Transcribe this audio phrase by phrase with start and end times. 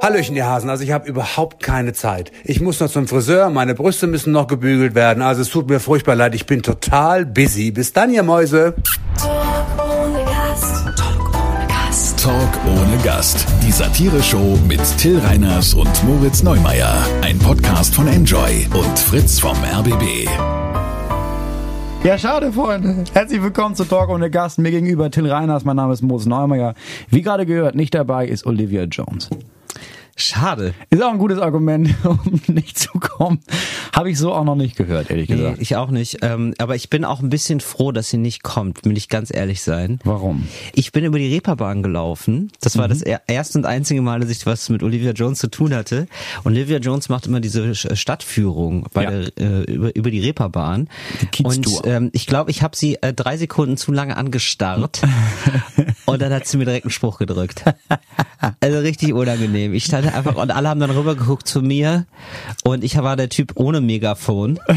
[0.00, 0.70] Hallöchen, ihr Hasen.
[0.70, 2.32] Also ich habe überhaupt keine Zeit.
[2.44, 5.22] Ich muss noch zum Friseur, meine Brüste müssen noch gebügelt werden.
[5.22, 7.70] Also es tut mir furchtbar leid, ich bin total busy.
[7.70, 8.74] Bis dann, ihr Mäuse.
[9.18, 10.86] Talk ohne Gast.
[10.96, 12.18] Talk ohne Gast.
[12.18, 13.46] Talk ohne Gast.
[13.62, 16.94] Die Satire-Show mit Till Reiners und Moritz Neumeier.
[17.20, 20.26] Ein Podcast von Enjoy und Fritz vom RBB.
[22.04, 23.04] Ja, schade, Freunde.
[23.12, 24.58] Herzlich willkommen zu Talk ohne Gast.
[24.58, 26.72] Mir gegenüber Till Reiners, mein Name ist Moritz Neumeier.
[27.10, 29.28] Wie gerade gehört, nicht dabei ist Olivia Jones.
[30.20, 30.74] Schade.
[30.90, 32.18] Ist auch ein gutes Argument, um
[32.48, 33.40] nicht zu kommen.
[33.94, 35.58] Habe ich so auch noch nicht gehört, ehrlich Nee, gesagt.
[35.60, 36.18] ich auch nicht.
[36.22, 39.34] Ähm, aber ich bin auch ein bisschen froh, dass sie nicht kommt, will ich ganz
[39.34, 39.98] ehrlich sein.
[40.04, 40.46] Warum?
[40.74, 42.50] Ich bin über die Reeperbahn gelaufen.
[42.60, 45.48] Das war das er- erste und einzige Mal, dass ich was mit Olivia Jones zu
[45.48, 46.06] tun hatte.
[46.44, 49.10] Und Olivia Jones macht immer diese Sch- Stadtführung bei Ja.
[49.10, 50.88] der, äh, über, über die Reeperbahn.
[51.34, 51.42] Die.
[51.44, 55.00] Und ähm, ich glaube, ich habe sie äh, drei Sekunden zu lange angestarrt.
[56.06, 57.64] und dann hat sie mir direkt einen Spruch gedrückt.
[58.60, 59.74] Also richtig unangenehm.
[59.74, 62.06] Ich stand einfach und alle haben dann rübergeguckt zu mir
[62.64, 64.58] und ich war der Typ ohne Megafon.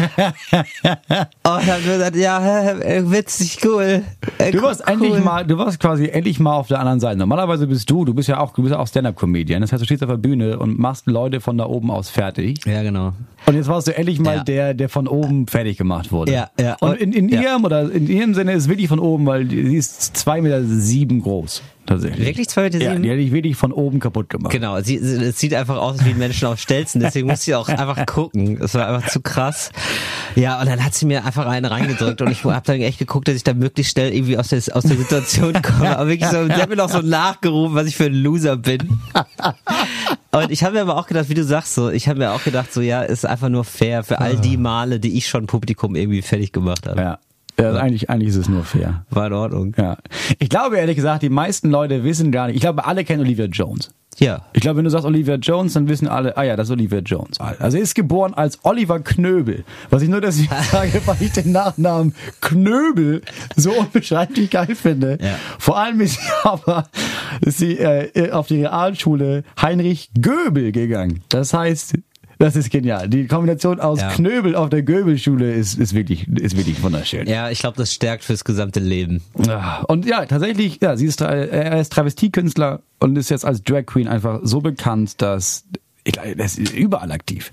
[0.00, 4.02] und dann gesagt, ja, äh, witzig, cool.
[4.38, 4.92] Äh, Du warst cool.
[4.94, 7.18] endlich mal, du warst quasi endlich mal auf der anderen Seite.
[7.18, 9.60] Normalerweise bist du, du bist ja auch, du bist ja auch Stand-Up-Comedian.
[9.60, 12.64] Das heißt, du stehst auf der Bühne und machst Leute von da oben aus fertig.
[12.66, 13.12] Ja, genau.
[13.46, 14.44] Und jetzt warst du endlich mal Ja.
[14.44, 16.32] der, der von oben fertig gemacht wurde.
[16.32, 16.76] Ja, ja.
[16.80, 17.40] Und in, in Ja.
[17.42, 21.20] ihrem oder in ihrem Sinne ist wirklich von oben, weil sie ist zwei Meter sieben
[21.22, 21.62] groß.
[21.86, 22.24] Tatsächlich.
[22.26, 23.02] Wirklich zwei Meter Ja, sieben?
[23.02, 24.52] die hätte ich wirklich von oben kaputt gemacht.
[24.52, 27.54] Genau, sie, sie- es sieht einfach aus wie ein Menschen auf Stelzen, deswegen musste ich
[27.56, 28.58] auch einfach gucken.
[28.60, 29.70] Das war einfach zu krass.
[30.36, 33.26] Ja, und dann hat sie mir einfach einen reingedrückt und ich habe dann echt geguckt,
[33.26, 35.96] dass ich da möglichst schnell irgendwie aus der, aus der Situation komme.
[35.98, 39.00] Aber wirklich so, sie hat mir noch so nachgerufen, was ich für ein Loser bin.
[40.32, 42.44] Und ich habe mir aber auch gedacht, wie du sagst, so, ich habe mir auch
[42.44, 45.96] gedacht, so, ja, ist einfach nur fair für all die Male, die ich schon Publikum
[45.96, 47.00] irgendwie fertig gemacht habe.
[47.00, 47.18] Ja.
[47.60, 49.04] Ja eigentlich, eigentlich ist es nur fair.
[49.10, 49.74] War in Ordnung.
[49.76, 49.98] Ja.
[50.38, 52.56] Ich glaube ehrlich gesagt, die meisten Leute wissen gar nicht.
[52.56, 53.90] Ich glaube, alle kennen Olivia Jones.
[54.18, 54.44] Ja.
[54.52, 56.98] Ich glaube, wenn du sagst Olivia Jones, dann wissen alle, ah ja, das ist Olivia
[56.98, 57.40] Jones.
[57.40, 59.64] Also er ist geboren als Oliver Knöbel.
[59.88, 63.22] Was ich nur deswegen sage, weil ich den Nachnamen Knöbel
[63.56, 65.18] so unbeschreiblich geil finde.
[65.22, 65.36] Ja.
[65.58, 66.88] Vor allem ist sie aber
[67.40, 71.22] ist sie, äh, auf die Realschule Heinrich Göbel gegangen.
[71.28, 71.94] Das heißt,
[72.40, 73.08] das ist genial.
[73.08, 74.08] Die Kombination aus Ja.
[74.08, 77.28] Knöbel auf der Göbelschule ist, ist wirklich, ist wirklich wunderschön.
[77.28, 79.22] Ja, ich glaube, das stärkt fürs gesamte Leben.
[79.86, 84.08] Und ja, tatsächlich, ja, sie ist, er ist Travestiekünstler und ist jetzt als Drag Queen
[84.08, 85.64] einfach so bekannt, dass
[86.36, 87.52] das ist überall aktiv.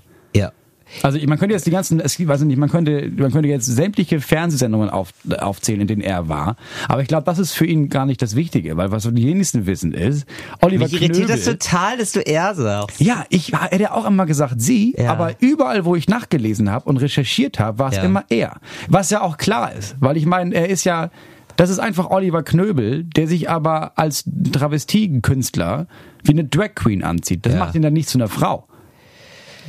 [1.02, 3.66] Also man könnte jetzt die ganzen, es weiß ich nicht, man könnte, man könnte jetzt
[3.66, 6.56] sämtliche Fernsehsendungen auf, aufzählen, in denen er war.
[6.88, 9.66] Aber ich glaube, das ist für ihn gar nicht das Wichtige, weil was die wenigsten
[9.66, 10.26] wissen ist,
[10.60, 11.36] Oliver Mich irritiert Knöbel.
[11.36, 13.00] das total, dass du er sagst.
[13.00, 15.12] Ja, ich hätte ja auch immer gesagt sie, Ja.
[15.12, 18.02] aber überall, wo ich nachgelesen habe und recherchiert habe, war es Ja.
[18.04, 18.56] immer er.
[18.88, 21.10] Was ja auch klar ist, weil ich meine, er ist ja,
[21.56, 25.86] das ist einfach Oliver Knöbel, der sich aber als Travestiekünstler
[26.24, 27.44] wie eine Drag Queen anzieht.
[27.46, 27.58] Das Ja.
[27.58, 28.67] macht ihn dann nicht zu einer Frau.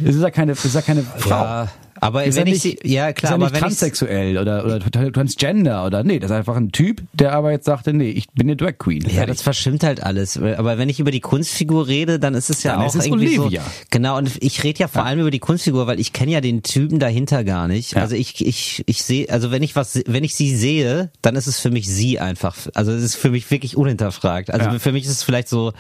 [0.02, 1.30] Das ist ja keine, ist ja keine Frau.
[1.30, 1.70] Ja,
[2.02, 4.64] aber Ist wenn ja ich nicht, sie, ja klar, ist aber nicht wenn transsexuell oder,
[4.66, 4.80] oder
[5.12, 8.48] transgender oder nee, das ist einfach ein Typ, der aber jetzt sagte, nee, ich bin
[8.48, 9.06] eine Drag Queen.
[9.10, 10.38] ja, das verschimmt halt alles.
[10.38, 13.38] Aber wenn ich über die Kunstfigur rede, dann ist es ja Dann auch es irgendwie
[13.40, 13.62] Olivia.
[13.62, 13.68] so.
[13.90, 16.64] Genau, und ich rede ja vor allem über die Kunstfigur, weil ich kenne ja den
[16.64, 17.98] Typen dahinter gar nicht.
[17.98, 21.48] Also ich, ich, ich sehe, also wenn ich was, wenn ich sie sehe, dann ist
[21.48, 22.56] es für mich sie einfach.
[22.76, 24.52] Also es ist für mich wirklich unhinterfragt.
[24.52, 25.74] Also für mich ist es vielleicht so,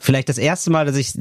[0.00, 1.12] vielleicht das erste Mal, dass ich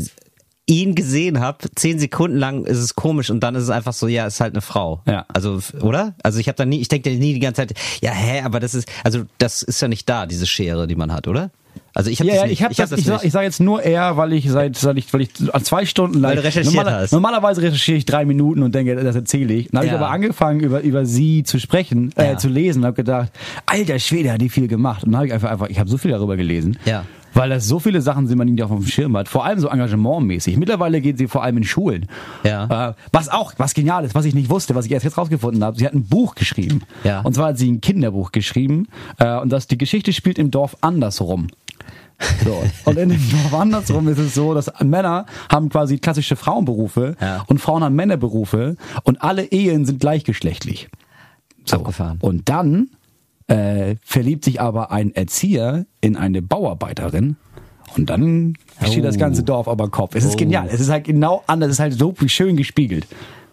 [0.69, 4.07] ihn gesehen habe, zehn Sekunden lang ist es komisch und dann ist es einfach so,
[4.07, 5.01] ja, ist halt eine Frau.
[5.07, 5.25] Ja.
[5.33, 6.13] Also, oder?
[6.23, 8.75] Also ich habe da nie, ich denke nie die ganze Zeit, ja, hä, aber das
[8.75, 11.49] ist, also das ist ja nicht da, diese Schere, die man hat, oder?
[11.95, 12.53] Also ich habe Ja, das nicht.
[12.53, 15.11] ich habe das, ich, sag, ich sage jetzt nur er, weil ich seit, seit ich,
[15.11, 15.29] weil ich
[15.63, 17.11] zwei Stunden lang hast.
[17.11, 19.69] normalerweise recherchiere ich drei Minuten und denke, das erzähle ich.
[19.69, 19.93] Dann habe Ja.
[19.93, 22.37] ich aber angefangen über über sie zu sprechen, äh, Ja.
[22.37, 23.31] zu lesen und habe gedacht,
[23.65, 25.03] alter Schwede, hat die viel gemacht.
[25.03, 26.77] Und dann habe ich einfach einfach, ich habe so viel darüber gelesen.
[26.85, 27.05] Ja.
[27.39, 29.29] Weil das so viele Sachen sind, man die auf dem Schirm hat.
[29.29, 30.57] Vor allem so engagementmäßig.
[30.57, 32.07] Mittlerweile geht sie vor allem in Schulen.
[32.43, 32.89] Ja.
[32.89, 35.63] Äh, was auch, was genial ist, was ich nicht wusste, was ich erst jetzt rausgefunden
[35.63, 35.77] habe.
[35.77, 36.81] Sie hat ein Buch geschrieben.
[37.05, 37.21] Ja.
[37.21, 38.89] Und zwar hat sie ein Kinderbuch geschrieben.
[39.19, 41.47] Äh, und das, die Geschichte spielt im Dorf andersrum.
[42.43, 42.61] So.
[42.83, 47.45] Und in dem Dorf andersrum ist es so, dass Männer haben quasi klassische Frauenberufe Ja.
[47.47, 50.89] und Frauen haben Männerberufe und alle Ehen sind gleichgeschlechtlich.
[51.63, 51.77] So.
[51.77, 52.17] Abgefahren.
[52.19, 52.89] Und dann
[53.49, 57.35] äh, verliebt sich aber ein Erzieher in eine Bauarbeiterin
[57.97, 58.53] und dann
[58.85, 59.19] steht das Oh.
[59.19, 60.15] ganze Dorf aber Kopf.
[60.15, 60.37] Es ist Oh.
[60.37, 60.67] genial.
[60.71, 61.69] Es ist halt genau anders.
[61.69, 63.07] Es ist halt so schön gespiegelt.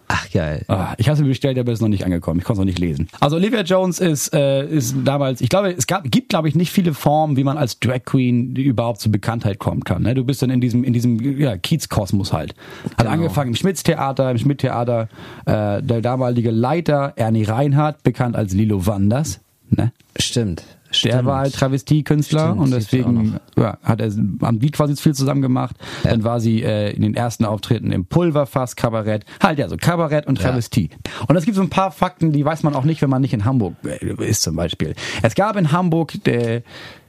[0.09, 0.63] Ach geil.
[0.69, 2.39] Ah, ich habe es mir bestellt, aber es ist noch nicht angekommen.
[2.39, 3.09] Ich konnte es noch nicht lesen.
[3.19, 6.71] Also Olivia Jones ist, äh, ist damals, ich glaube, es gab, gibt, glaube ich, nicht
[6.71, 10.03] viele Formen, wie man als Drag Queen überhaupt zur Bekanntheit kommen kann.
[10.03, 10.15] Ne?
[10.15, 12.55] Du bist dann in diesem, in diesem ja, Kiezkosmos halt.
[12.91, 13.09] Hat Genau.
[13.09, 15.09] angefangen im Schmitz-Theater, im Schmidt-Theater,
[15.45, 19.41] äh, der damalige Leiter Ernie Reinhardt, bekannt als Lilo Wanders.
[19.69, 19.91] Ne?
[20.17, 20.63] Stimmt.
[20.89, 21.25] Der Stimmt.
[21.25, 24.11] war halt Travestiekünstler und ja deswegen ja, hat er
[24.41, 25.75] am Beat quasi viel zusammen gemacht.
[26.03, 29.25] Dann war sie äh, in den ersten Auftritten im Pulverfass Kabarett.
[29.41, 30.89] Halt ja, so Kabarett und Travestie.
[31.27, 33.33] Und es gibt so ein paar Fakten, die weiß man auch nicht, wenn man nicht
[33.33, 34.95] in Hamburg äh, ist zum Beispiel.
[35.21, 36.63] Es gab in Hamburg, der,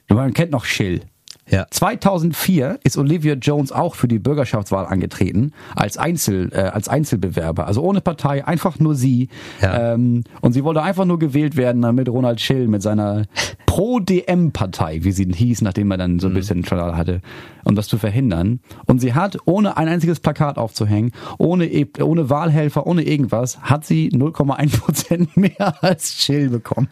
[0.09, 1.03] man kennt noch Schill.
[1.51, 1.67] Ja.
[1.71, 7.83] 2004 ist Olivia Jones auch für die Bürgerschaftswahl angetreten als Einzel äh, als Einzelbewerber, also
[7.83, 9.29] ohne Partei, einfach nur sie.
[9.63, 9.95] Ja.
[9.95, 13.25] Ähm, und sie wollte einfach nur gewählt werden, damit Ronald Schill mit seiner
[13.67, 17.21] Pro-DM-Partei, wie sie hieß, nachdem er dann so ein bisschen Skandal hatte,
[17.65, 18.61] um das zu verhindern.
[18.87, 23.85] Und sie hat, ohne ein einziges Plakat aufzuhängen, ohne, e- ohne Wahlhelfer, ohne irgendwas, hat
[23.85, 26.89] sie 0,1 Prozent mehr als Schill bekommen.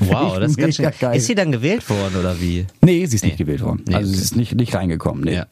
[0.00, 0.90] Wow, das ist ganz schön.
[0.98, 1.16] Geil.
[1.16, 2.66] Ist sie dann gewählt worden oder wie?
[2.82, 3.82] Nee, sie ist nicht gewählt worden.
[3.88, 4.16] Nee, also okay.
[4.16, 5.24] sie ist nicht, nicht reingekommen.
[5.24, 5.34] Nee.
[5.36, 5.46] Ja.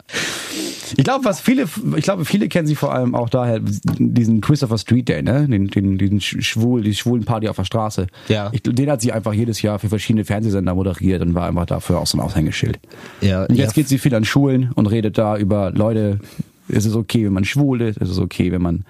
[0.96, 1.64] Ich glaube, was viele,
[1.96, 5.48] ich glaube, viele kennen sie vor allem auch daher, diesen Christopher Street Day, ne?
[5.48, 8.06] Den, den, diesen Sch- schwul, die schwulen Party auf der Straße.
[8.28, 8.50] Ja.
[8.52, 11.98] Ich, den hat sie einfach jedes Jahr für verschiedene Fernsehsender moderiert und war einfach dafür
[11.98, 12.78] auch so ein Aushängeschild.
[13.20, 13.82] Ja, Und jetzt ja.
[13.82, 16.20] geht sie viel an Schulen und redet da über Leute,
[16.68, 18.84] ist es okay, wenn man schwul ist, ist es okay, wenn man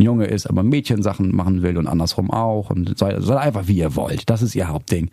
[0.00, 3.96] Junge ist, aber Mädchensachen machen will und andersrum auch und seid, seid einfach wie ihr
[3.96, 4.28] wollt.
[4.28, 5.10] Das ist ihr Hauptding.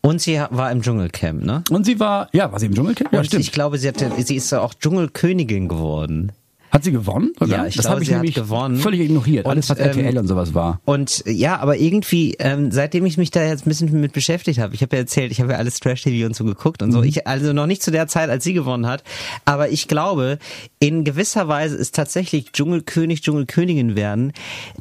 [0.00, 1.62] Und sie war im Dschungelcamp, ne?
[1.70, 3.12] Und sie war, ja, war sie im Dschungelcamp?
[3.12, 3.42] Ja, Und stimmt.
[3.42, 6.32] ich glaube, sie, hatte, sie ist ja auch Dschungelkönigin geworden.
[6.74, 7.30] Hat sie gewonnen?
[7.40, 7.50] Oder?
[7.50, 8.76] Ja, ich das glaube, habe ich sie hat nämlich gewonnen.
[8.78, 9.44] völlig ignoriert.
[9.46, 10.80] Und, Alles, was ähm, RTL und sowas war.
[10.84, 14.74] Und ja, aber irgendwie, ähm, seitdem ich mich da jetzt ein bisschen mit beschäftigt habe,
[14.74, 16.98] ich habe ja erzählt, ich habe ja alles Trash-TV und so geguckt und so.
[16.98, 17.04] Mhm.
[17.04, 19.04] Ich, also noch nicht zu der Zeit, als sie gewonnen hat.
[19.44, 20.38] Aber ich glaube,
[20.80, 24.32] in gewisser Weise ist tatsächlich Dschungelkönig, Dschungelkönigin werden.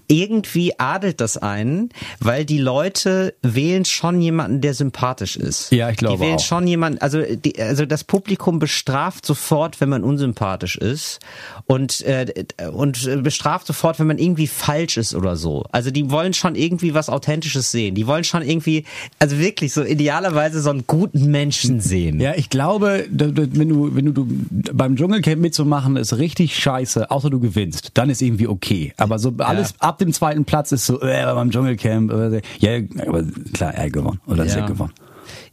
[0.07, 1.89] Irgendwie adelt das einen,
[2.19, 5.71] weil die Leute wählen schon jemanden, der sympathisch ist.
[5.71, 6.43] Ja, ich glaube Die wählen auch.
[6.43, 11.19] schon jemanden, also, die, also das Publikum bestraft sofort, wenn man unsympathisch ist
[11.67, 12.25] und, äh,
[12.71, 15.65] und äh, bestraft sofort, wenn man irgendwie falsch ist oder so.
[15.71, 17.95] Also die wollen schon irgendwie was Authentisches sehen.
[17.95, 18.85] Die wollen schon irgendwie,
[19.19, 22.19] also wirklich so idealerweise so einen guten Menschen sehen.
[22.19, 24.27] Ja, ich glaube, wenn du, wenn du,
[24.73, 27.91] beim Dschungelcamp mitzumachen, ist richtig scheiße, außer du gewinnst.
[27.95, 28.93] Dann ist irgendwie okay.
[28.97, 33.23] Aber so alles ab dem zweiten Platz ist so, äh, beim Dschungelcamp, äh, ja, aber
[33.53, 34.19] klar, er gewonnen.
[34.27, 34.61] Oder sie Ja.
[34.63, 34.93] hat gewonnen.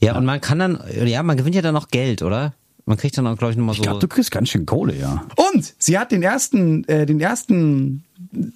[0.00, 2.54] Ja, und man kann dann, ja, man gewinnt ja dann noch Geld, oder?
[2.90, 3.82] Man kriegt dann auch, glaube ich, nochmal so.
[3.82, 5.24] Ich glaube, du kriegst ganz schön Kohle, ja.
[5.36, 8.02] Und sie hat den ersten, äh, den ersten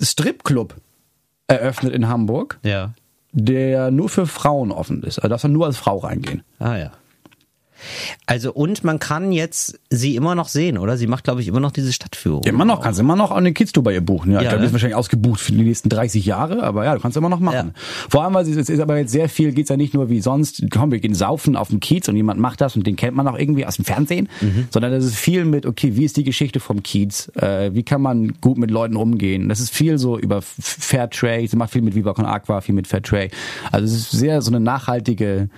[0.00, 0.74] Stripclub
[1.46, 2.94] eröffnet in Hamburg, ja.
[3.30, 5.20] der nur für Frauen offen ist.
[5.20, 6.42] Also darfst du nur als Frau reingehen.
[6.58, 6.90] Ah ja.
[8.26, 10.96] Also und man kann jetzt sie immer noch sehen, oder?
[10.96, 12.42] Sie macht, glaube ich, immer noch diese Stadtführung.
[12.44, 14.32] Immer noch, kannst du immer noch an den Kids bei ihr buchen.
[14.32, 14.66] Ja, ich Ja, glaube, die ne?
[14.68, 17.74] ist wahrscheinlich ausgebucht für die nächsten 30 Jahre, aber ja, du kannst immer noch machen.
[18.08, 20.62] Vor allem, weil es ist aber jetzt sehr viel, geht's ja nicht nur wie sonst,
[20.70, 23.26] komm, wir gehen saufen auf dem Kiez und jemand macht das und den kennt man
[23.28, 24.68] auch irgendwie aus dem Fernsehen, Mhm.
[24.70, 28.00] sondern das ist viel mit, okay, wie ist die Geschichte vom Kiez, äh, wie kann
[28.02, 29.48] man gut mit Leuten umgehen.
[29.48, 32.60] Das ist viel so über F- Fair Trade, sie macht viel mit Viva Con Aqua,
[32.60, 33.30] viel mit Fair Trade.
[33.72, 35.48] Also es ist sehr so eine nachhaltige,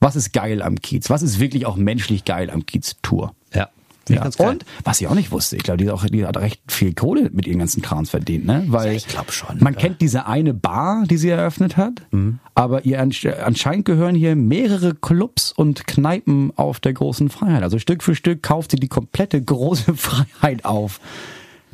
[0.00, 3.34] was ist geil am Kiez, was ist wirklich auch menschlich geil am Kiez-Tour.
[3.54, 3.68] Ja.
[4.08, 4.22] Ja.
[4.22, 4.48] Ganz geil.
[4.48, 6.94] Und was ich auch nicht wusste, ich glaube, die, hat auch- die hat recht viel
[6.94, 8.64] Kohle mit ihren ganzen Krams verdient, ne?
[8.68, 9.82] Weil Ja, ich glaub schon, Man oder?
[9.82, 12.06] kennt diese eine Bar, die sie eröffnet hat,
[12.54, 17.62] aber ihr ansch- anscheinend gehören hier mehrere Clubs und Kneipen auf der großen Freiheit.
[17.62, 21.00] Also Stück für Stück kauft sie die komplette große Freiheit auf.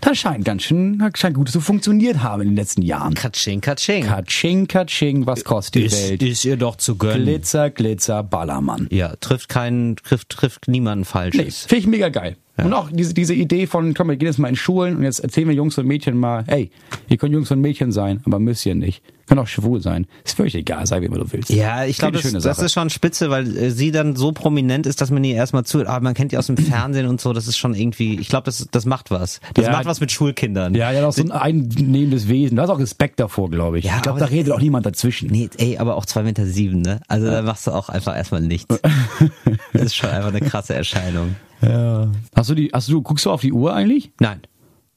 [0.01, 3.15] Das scheint ganz schön, das scheint gut zu funktioniert haben in den letzten Jahren.
[3.15, 4.05] Katsching, Katsching.
[4.05, 6.23] Katsching, Katsching, was kostet die ist, Welt?
[6.23, 7.25] ist ihr doch zu gönnen.
[7.25, 8.87] Glitzer, Glitzer, Ballermann.
[8.91, 11.61] Ja, trifft keinen, trifft, trifft niemanden Nee, Falsches.
[11.63, 12.37] finde ich mega geil.
[12.57, 15.19] Und auch diese, diese Idee von, komm, wir gehen jetzt mal in Schulen und jetzt
[15.19, 16.71] erzählen wir Jungs und Mädchen mal, hey,
[17.09, 19.03] ihr könnt Jungs und Mädchen sein, aber müsst ihr nicht.
[19.27, 20.07] Könnt auch schwul sein.
[20.25, 21.49] Ist völlig egal, sei wie immer du willst.
[21.51, 25.01] Ja, ich glaube, das, das ist schon spitze, weil äh, sie dann so prominent ist,
[25.01, 25.89] dass man ihr erstmal zuhört.
[25.89, 28.45] Aber man kennt die aus dem Fernsehen und so, das ist schon irgendwie, ich glaube,
[28.45, 29.41] das, das macht was.
[29.55, 29.73] Das Ja.
[29.73, 30.75] macht was mit Schulkindern.
[30.75, 32.57] Ja, ja, doch so ein einnehmendes Wesen.
[32.57, 33.87] Da ist auch Respekt davor, glaube ich.
[33.87, 35.31] Ja, ich glaube, da redet auch niemand dazwischen.
[35.31, 37.01] Nee, ey, aber auch zwei Meter sieben, ne?
[37.09, 38.79] Also da machst du auch einfach erstmal nichts.
[39.73, 41.35] das ist schon einfach eine krasse Erscheinung.
[41.63, 42.11] Ja.
[42.35, 44.13] Hast du die, hast du, guckst du auf die Uhr eigentlich?
[44.21, 44.41] Nein,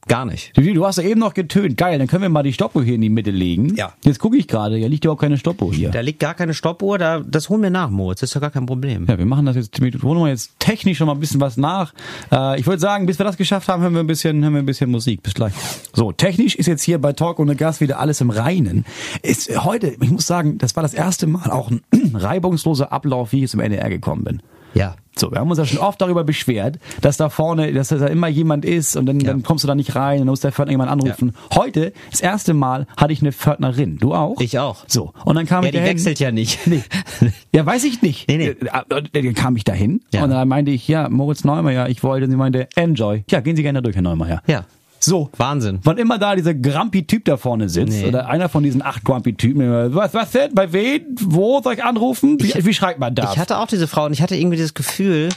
[0.07, 0.55] gar nicht.
[0.57, 1.77] Du, du hast ja eben noch getönt.
[1.77, 3.75] Geil, dann können wir mal die Stoppuhr hier in die Mitte legen.
[3.75, 3.93] Ja.
[4.03, 5.89] Jetzt gucke ich gerade, hier liegt ja auch keine Stoppuhr hier.
[5.89, 8.21] Da liegt gar keine Stoppuhr, da, das holen wir nach, Moritz.
[8.21, 9.05] Das ist ja gar kein Problem.
[9.07, 11.57] Ja, wir machen das jetzt, wir holen mal jetzt technisch schon mal ein bisschen was
[11.57, 11.93] nach.
[12.31, 14.59] Äh, ich würde sagen, bis wir das geschafft haben, hören wir ein bisschen, hören wir
[14.59, 15.23] ein bisschen Musik.
[15.23, 15.53] Bis gleich.
[15.93, 18.85] So, technisch ist jetzt hier bei Talk ohne Gas wieder alles im Reinen.
[19.21, 21.81] Ist heute, ich muss sagen, das war das erste Mal auch ein
[22.13, 24.41] reibungsloser Ablauf, wie ich jetzt im NDR gekommen bin.
[24.73, 24.95] Ja.
[25.19, 28.27] So, wir haben uns ja schon oft darüber beschwert, dass da vorne, dass da immer
[28.27, 29.31] jemand ist und dann, Ja.
[29.31, 31.33] dann kommst du da nicht rein, dann muss der Pförtner jemand anrufen.
[31.55, 33.97] Heute, das erste Mal, hatte ich eine Pförtnerin.
[33.97, 34.39] Du auch?
[34.39, 34.83] Ich auch.
[34.85, 35.93] So, und dann kam Ja, ich die dahin.
[35.95, 36.67] wechselt ja nicht.
[36.67, 36.83] Nee.
[37.55, 38.27] Ja, weiß ich nicht.
[38.27, 38.47] Nee, nee.
[38.49, 38.83] Äh,
[39.23, 40.23] Dann kam ich dahin Ja.
[40.23, 43.23] und dann meinte ich, ja, Moritz Neumeier, ich wollte, und sie meinte, enjoy.
[43.31, 44.43] Ja, gehen Sie gerne durch, Herr Neumeier.
[44.45, 44.65] Ja.
[44.99, 45.29] So.
[45.37, 45.79] Wahnsinn.
[45.83, 48.07] Wann immer da dieser Grumpy-Typ da vorne sitzt, Nee.
[48.07, 50.53] oder einer von diesen acht Grumpy-Typen, was, was denn?
[50.55, 51.01] Bei wem?
[51.21, 52.37] Wo soll ich anrufen?
[52.39, 53.33] Wie, wie schreibt man das?
[53.33, 55.29] Ich hatte auch diese Frau und ich hatte irgendwie das Gefühl,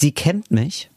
[0.00, 0.88] sie kennt mich.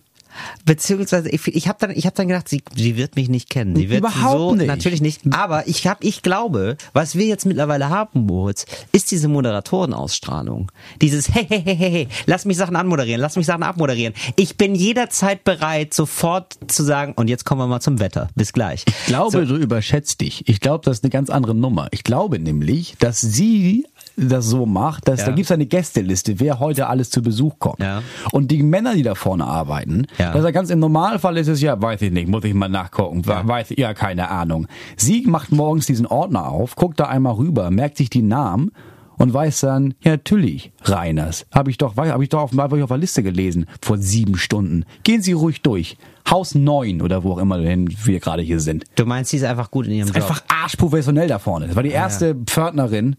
[0.66, 3.76] Beziehungsweise ich, ich habe dann ich habe dann gedacht, sie, sie wird mich nicht kennen.
[3.76, 4.68] Sie wird Überhaupt so nicht.
[4.68, 5.22] natürlich nicht.
[5.32, 10.72] Aber ich habe ich glaube, was wir jetzt mittlerweile haben, Moritz, ist diese Moderatorenausstrahlung.
[11.02, 14.14] Dieses hey hey hey hey hey, lass mich Sachen anmoderieren, lass mich Sachen abmoderieren.
[14.36, 18.30] Ich bin jederzeit bereit, sofort zu sagen und jetzt kommen wir mal zum Wetter.
[18.36, 18.86] Bis gleich.
[18.88, 20.48] Ich glaube, du überschätzt dich.
[20.48, 21.88] Ich glaube, das ist eine ganz andere Nummer.
[21.92, 23.86] Ich glaube nämlich, dass sie
[24.18, 25.28] das so macht, dass Ja.
[25.28, 27.80] da gibt's eine Gästeliste, wer heute alles zu Besuch kommt.
[27.80, 28.02] Ja.
[28.32, 30.28] Und die Männer, die da vorne arbeiten, Ja.
[30.32, 32.70] das ist ja ganz im Normalfall ist es ja, weiß ich nicht, muss ich mal
[32.70, 33.48] nachgucken, ja.
[33.48, 34.68] weiß ja keine Ahnung.
[34.98, 38.72] Sie macht morgens diesen Ordner auf, guckt da einmal rüber, merkt sich die Namen
[39.18, 42.84] und weiß dann, ja natürlich, Reiners, habe ich doch, habe ich doch auf, hab ich
[42.84, 44.86] auf der Liste gelesen vor sieben Stunden.
[45.04, 45.98] Gehen Sie ruhig durch.
[46.30, 48.84] Haus 9 oder wo auch immer wir gerade hier sind.
[48.96, 50.16] Du meinst, sie ist einfach gut in ihrem Job.
[50.18, 51.68] Einfach arschprofessionell da vorne.
[51.68, 53.16] Das war die erste Pförtnerin.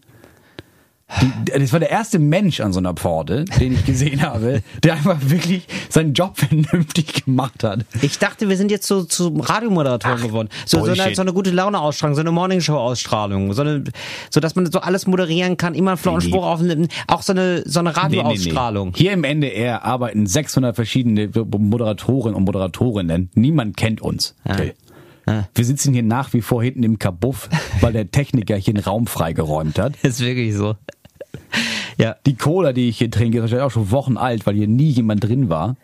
[1.21, 4.93] Die, das war der erste Mensch an so einer Pforte, den ich gesehen habe, der
[4.93, 7.85] einfach wirklich seinen Job vernünftig gemacht hat.
[8.01, 10.49] Ich dachte, wir sind jetzt so zu Radiomoderatoren geworden.
[10.65, 13.85] So, so, eine, so eine gute Laune-Ausstrahlung, so eine Morningshow-Ausstrahlung, so, eine,
[14.29, 16.31] so dass man so alles moderieren kann, immer einen flauen Nee, nee.
[16.31, 18.93] Spruch aufnimmt, auch so eine, so eine Radioausstrahlung.
[18.95, 23.29] Hier im NDR arbeiten 600 verschiedene Moderatoren und Moderatorinnen.
[23.33, 24.35] Niemand kennt uns.
[24.55, 24.73] Till.
[25.53, 27.49] Wir sitzen hier nach wie vor hinten im Kabuff,
[27.81, 29.97] weil der Techniker hier den Raum freigeräumt hat.
[30.01, 30.75] Ist wirklich so.
[31.99, 34.67] Ja, Die Cola, die ich hier trinke, ist wahrscheinlich auch schon Wochen alt, weil hier
[34.67, 35.75] nie jemand drin war.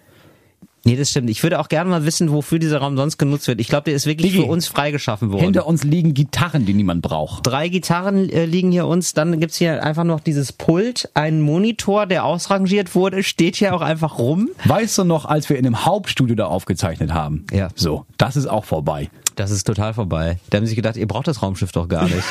[0.86, 1.28] nee, das stimmt.
[1.32, 3.60] Ich würde auch gerne mal wissen, wofür dieser Raum sonst genutzt wird.
[3.60, 4.44] Ich glaube, der ist wirklich Digi.
[4.44, 5.42] für uns freigeschaffen worden.
[5.44, 7.48] Hinter uns liegen Gitarren, die niemand braucht.
[7.48, 12.06] Drei Gitarren äh, liegen hier uns, dann gibt's hier einfach noch dieses Pult, ein Monitor,
[12.06, 14.50] der ausrangiert wurde, steht hier auch einfach rum.
[14.66, 17.46] Weißt du noch, als wir in dem Hauptstudio da aufgezeichnet haben?
[17.52, 17.70] Ja.
[17.74, 19.10] So, das ist auch vorbei.
[19.36, 20.38] Das ist total vorbei.
[20.50, 22.24] Da haben sie sich gedacht, ihr braucht das Raumschiff doch gar nicht.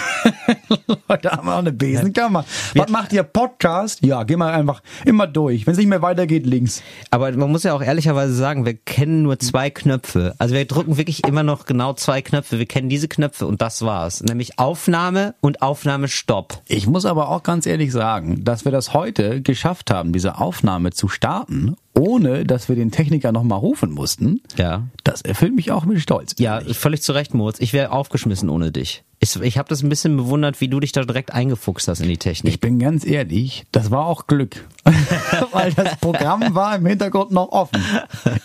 [1.23, 2.45] da haben wir auch eine Besenkammer.
[2.75, 4.05] Was macht ihr Podcast?
[4.05, 5.67] Ja, geh mal einfach immer durch.
[5.67, 6.83] Wenn es nicht mehr weitergeht, links.
[7.11, 10.35] Aber man muss ja auch ehrlicherweise sagen, wir kennen nur zwei Knöpfe.
[10.39, 12.59] Also wir drücken wirklich immer noch genau zwei Knöpfe.
[12.59, 14.23] Wir kennen diese Knöpfe und das war's.
[14.23, 16.63] Nämlich Aufnahme und Aufnahmestopp.
[16.69, 20.91] Ich muss aber auch ganz ehrlich sagen, dass wir das heute geschafft haben, diese Aufnahme
[20.93, 24.41] zu starten, ohne dass wir den Techniker nochmal rufen mussten.
[24.57, 24.87] Ja.
[25.05, 26.35] Das erfüllt mich auch mit Stolz.
[26.39, 27.61] Ja, völlig zu Recht, Moritz.
[27.61, 29.05] Ich wäre aufgeschmissen ohne dich.
[29.21, 32.09] Ich, ich habe das ein bisschen bewundert, wie du dich da direkt eingefuchst hast in
[32.09, 32.55] die Technik.
[32.55, 34.65] Ich bin ganz ehrlich, das war auch Glück.
[35.53, 37.81] Weil das Programm war im Hintergrund noch offen.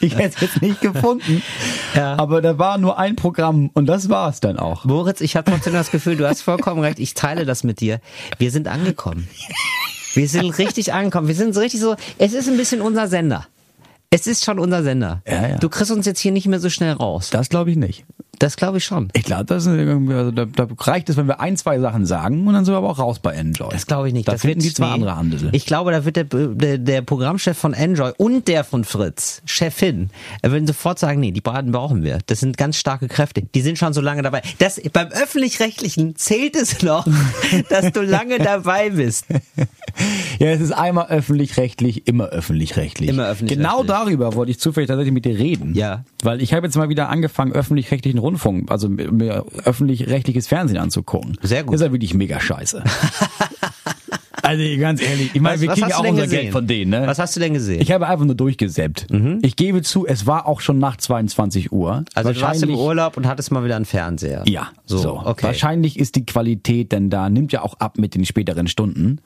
[0.01, 1.41] Ich hätte es jetzt nicht gefunden.
[1.95, 2.15] Ja.
[2.19, 4.85] Aber da war nur ein Programm und das war es dann auch.
[4.85, 6.99] Moritz, ich habe trotzdem das Gefühl, du hast vollkommen recht.
[6.99, 7.99] Ich teile das mit dir.
[8.37, 9.27] Wir sind angekommen.
[10.17, 11.27] Wir sind richtig angekommen.
[11.27, 13.47] Wir sind so richtig so, es ist ein bisschen unser Sender.
[14.09, 15.21] Es ist schon unser Sender.
[15.27, 15.57] Ja, ja.
[15.57, 17.29] Du kriegst uns jetzt hier nicht mehr so schnell raus.
[17.29, 18.05] Das glaube ich nicht.
[18.39, 19.09] Das glaube ich schon.
[19.13, 22.47] Ich glaube, das ist also da, da reicht es, wenn wir ein, zwei Sachen sagen
[22.47, 23.69] und dann sind wir aber auch raus bei Enjoy.
[23.71, 24.27] Das glaube ich nicht.
[24.27, 24.93] Da das finden die zwei nee.
[24.93, 25.49] andere Handel.
[25.53, 30.09] Ich glaube, da wird der, der, der Programmchef von Enjoy und der von Fritz, Chefin,
[30.41, 32.19] er würden sofort sagen, nee, die beiden brauchen wir.
[32.27, 33.41] Das sind ganz starke Kräfte.
[33.41, 34.41] Die sind schon so lange dabei.
[34.59, 37.07] Das, beim Öffentlich-Rechtlichen zählt es noch,
[37.69, 39.25] dass du lange dabei bist.
[40.39, 43.09] Ja, es ist einmal öffentlich-rechtlich, immer öffentlich-rechtlich.
[43.09, 43.57] Immer öffentlich-rechtlich.
[43.57, 45.73] Genau darüber wollte ich zufällig tatsächlich mit dir reden.
[45.73, 46.03] Ja.
[46.21, 51.37] Weil ich habe jetzt mal wieder angefangen, öffentlich-rechtlichen Rundfunk, also mir öffentlich-rechtliches Fernsehen anzugucken.
[51.41, 51.73] Sehr gut.
[51.73, 52.83] Das ist ja wirklich mega scheiße.
[54.43, 56.41] also ganz ehrlich, ich meine, Was- wir kriegen ja auch unser gesehen?
[56.41, 57.03] Geld von denen, ne?
[57.07, 57.81] Was hast du denn gesehen?
[57.81, 59.07] Ich habe einfach nur durchgesäppt.
[59.41, 62.03] Ich gebe zu, es war auch schon nach 22 Uhr.
[62.13, 64.43] also du warst im Urlaub und hattest mal wieder einen Fernseher.
[64.47, 65.21] Ja, so, so.
[65.23, 65.47] okay.
[65.47, 69.19] Wahrscheinlich ist die Qualität denn da, nimmt ja auch ab mit den späteren Stunden.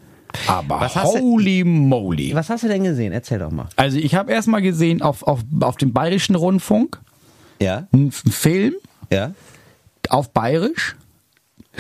[0.47, 2.33] Aber hast du- holy moly.
[2.33, 3.11] Was hast du denn gesehen?
[3.11, 3.67] Erzähl doch mal.
[3.75, 7.01] Also ich habe erstmal gesehen auf, auf, auf dem Bayerischen Rundfunk
[7.61, 7.87] Ja?
[7.91, 8.73] einen Film
[9.11, 9.33] Ja?
[10.09, 10.95] auf Bayerisch.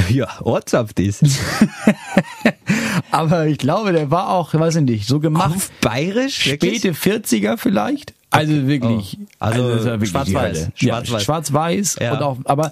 [0.09, 1.19] Ja, WhatsApp dies.
[3.11, 5.53] Aber ich glaube, der war auch, weiß ich nicht, so gemacht.
[5.53, 6.47] Auf Bayerisch?
[6.47, 6.79] Wirklich?
[6.79, 8.13] Späte 40er vielleicht.
[8.29, 9.17] Also wirklich.
[9.19, 9.25] Oh.
[9.39, 10.69] Also wirklich schwarz-weiß.
[10.75, 11.11] Schwarz-weiß.
[11.11, 11.97] Ja, schwarz-weiß.
[11.99, 12.13] Ja.
[12.13, 12.71] Und auch, aber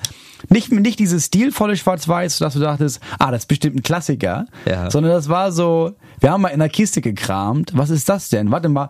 [0.50, 4.46] nicht, nicht dieses stilvolle Schwarz-Weiß, dass du dachtest, ah, das ist bestimmt ein Klassiker.
[4.66, 4.89] Ja.
[4.89, 7.72] Sondern das war so, wir haben mal in der Kiste gekramt.
[7.75, 8.50] Was ist das denn?
[8.50, 8.89] Warte mal.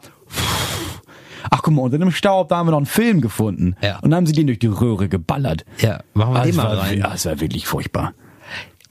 [1.50, 3.76] Ach guck mal, unter dem Staub, da haben wir noch einen Film gefunden.
[3.82, 4.00] Ja.
[4.00, 5.66] Und dann haben sie den durch die Röhre geballert.
[5.80, 6.98] Ja, machen wir Ah, den das mal rein.
[7.00, 8.14] Ja, das war wirklich furchtbar.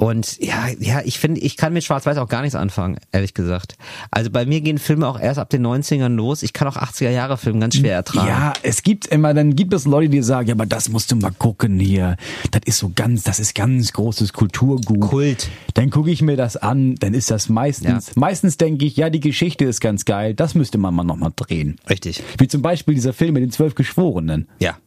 [0.00, 3.74] Und ja, ja, ich finde, ich kann mit Schwarz-Weiß auch gar nichts anfangen, ehrlich gesagt.
[4.12, 6.44] Also bei mir gehen Filme auch erst ab den 90ern los.
[6.44, 8.28] Ich kann auch 80er Jahre Filme ganz schwer ertragen.
[8.28, 11.16] Ja, es gibt immer, dann gibt es Leute, die sagen, ja, aber das musst du
[11.16, 12.16] mal gucken hier.
[12.52, 15.00] Das ist so ganz, das ist ganz großes Kulturgut.
[15.00, 15.48] Kult.
[15.74, 18.12] Dann gucke ich mir das an, dann ist das meistens, Ja.
[18.14, 21.74] meistens denke ich, ja, die Geschichte ist ganz geil, das müsste man mal nochmal drehen.
[21.90, 22.22] Richtig.
[22.38, 24.46] Wie zum Beispiel dieser Film mit den zwölf Geschworenen.
[24.60, 24.78] Ja.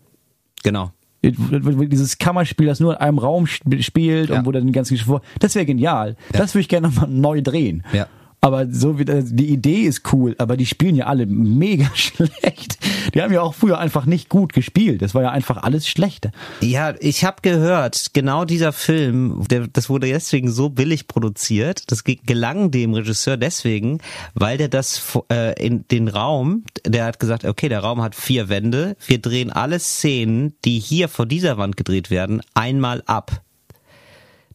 [0.64, 0.94] Genau.
[1.24, 4.40] Dieses Kammerspiel, das nur in einem Raum sp- spielt Ja.
[4.40, 6.16] und wo dann die ganzen Geschwür, das wäre genial.
[6.32, 7.84] Das würde ich gerne nochmal neu drehen.
[7.94, 8.08] Ja.
[8.44, 12.80] Aber so wie das- die Idee ist cool, aber die spielen ja alle mega schlecht.
[13.14, 15.02] Die haben ja auch früher einfach nicht gut gespielt.
[15.04, 16.32] Das war ja einfach alles schlechte.
[16.62, 21.92] Ja, ich habe gehört, genau dieser Film, der, das wurde deswegen so billig produziert.
[21.92, 24.00] Das ge- gelang dem Regisseur deswegen,
[24.34, 28.50] weil der das äh, in den Raum, der hat gesagt, okay, der Raum hat vier
[28.50, 28.96] Wände.
[29.06, 33.42] Wir drehen alle Szenen, die hier vor dieser Wand gedreht werden, einmal ab.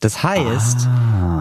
[0.00, 0.88] Das heißt,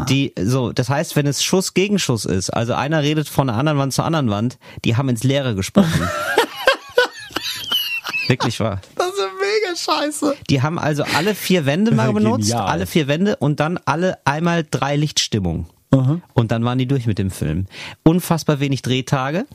[0.09, 3.57] die, so, das heißt, wenn es Schuss gegen Schuss ist, also einer redet von einer
[3.57, 5.91] anderen Wand zur anderen Wand, die haben ins Leere gesprochen.
[8.27, 8.81] Wirklich wahr.
[8.95, 10.35] Das ist mega scheiße.
[10.49, 12.67] Die haben also alle vier Wände mal benutzt, genial.
[12.67, 15.67] alle vier Wände und dann alle einmal drei Lichtstimmungen.
[16.33, 17.67] Und dann waren die durch mit dem Film.
[18.03, 19.45] Unfassbar wenig Drehtage.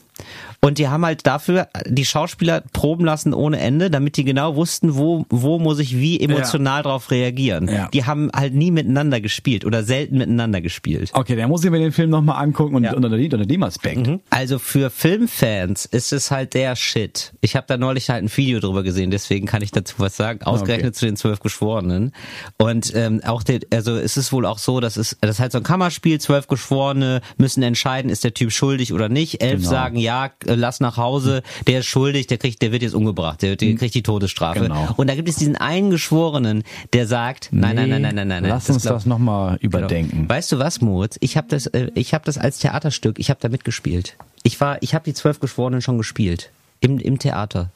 [0.62, 4.94] Und die haben halt dafür die Schauspieler proben lassen ohne Ende, damit die genau wussten,
[4.96, 7.66] wo, wo muss ich wie emotional drauf reagieren.
[7.68, 7.88] Ja.
[7.92, 11.10] Die haben halt nie miteinander gespielt oder selten miteinander gespielt.
[11.14, 12.92] Okay, dann muss ich mir den Film nochmal angucken und Ja.
[12.92, 14.10] unter, dem, unter dem Aspekt.
[14.28, 17.32] Also für Filmfans ist es halt der Shit.
[17.40, 20.42] Ich habe da neulich halt ein Video drüber gesehen, deswegen kann ich dazu was sagen.
[20.42, 20.92] Ausgerechnet Okay.
[20.92, 22.12] zu den zwölf Geschworenen.
[22.58, 25.52] Und ähm, auch der, also es ist wohl auch so, dass es das ist halt
[25.52, 26.20] so ein Kammerspiel.
[26.20, 29.42] Zwölf Geschworene müssen entscheiden, ist der Typ schuldig oder nicht.
[29.42, 29.70] Elf Genau.
[29.70, 31.42] sagen ja, äh, lass nach Hause.
[31.66, 34.60] Der ist schuldig, der kriegt, der wird jetzt umgebracht, der, der kriegt die Todesstrafe.
[34.60, 34.88] Genau.
[34.96, 38.42] Und da gibt es diesen einen Geschworenen, der sagt, nein, nein, nein, nein, nein, nein,
[38.42, 38.50] nein.
[38.50, 39.78] Lass uns glaub- das nochmal Genau.
[39.78, 40.28] überdenken.
[40.28, 41.16] Weißt du was, Moritz?
[41.20, 43.18] Ich habe das, äh, ich habe das als Theaterstück.
[43.18, 44.16] Ich habe da mitgespielt.
[44.42, 46.50] Ich war, ich habe die zwölf Geschworenen schon gespielt
[46.80, 47.70] im im Theater.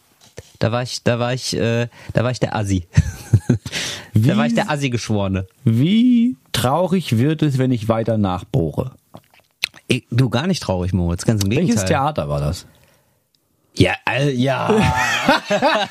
[0.58, 2.86] Da war ich, da war ich, äh, da war ich der Assi.
[4.14, 5.46] da war ich der Assi-Geschworene.
[5.64, 8.92] Wie traurig wird es, wenn ich weiter nachbohre?
[9.88, 11.24] Ich- Du gar nicht traurig, Moritz.
[11.24, 11.74] Ganz im Gegenteil.
[11.76, 12.66] Welches Theater war das?
[13.76, 14.70] Ja, äh, ja.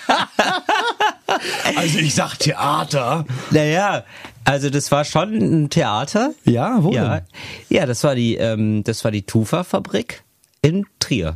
[1.76, 3.26] Also ich sag Theater.
[3.52, 4.04] naja,
[4.46, 6.34] also das war schon ein Theater.
[6.46, 7.26] Ja, wo Ja, denn?
[7.70, 10.24] ja, das war die, ähm, das war die Tufa-Fabrik
[10.62, 11.36] in Trier.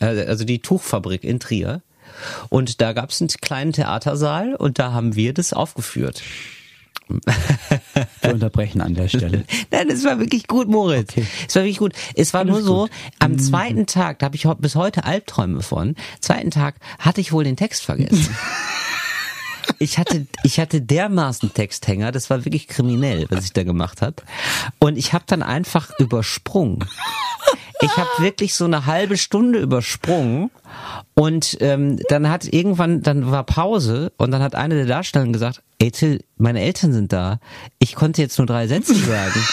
[0.00, 1.82] Also also die Tuchfabrik in Trier.
[2.48, 6.22] Und da gab es einen kleinen Theatersaal und da haben wir das aufgeführt.
[8.22, 9.44] Wir unterbrechen an der Stelle.
[9.70, 11.14] Nein, es war wirklich gut, Moritz.
[11.46, 11.92] Es war wirklich gut.
[12.14, 13.38] Es war nur so, am Mhm.
[13.38, 17.56] zweiten Tag, da habe ich bis heute Albträume von, zweiten Tag hatte ich wohl den
[17.56, 18.36] Text vergessen.
[19.80, 24.16] Ich hatte, ich hatte dermaßen Texthänger, das war wirklich kriminell, was ich da gemacht habe.
[24.78, 26.78] Und ich habe dann einfach übersprungen.
[27.80, 30.50] Ich habe wirklich so eine halbe Stunde übersprungen
[31.14, 35.62] und ähm, dann hat irgendwann, dann war Pause und dann hat eine der Darsteller gesagt,
[35.78, 37.38] ey Till, meine Eltern sind da.
[37.78, 39.44] Ich konnte jetzt nur drei Sätze sagen.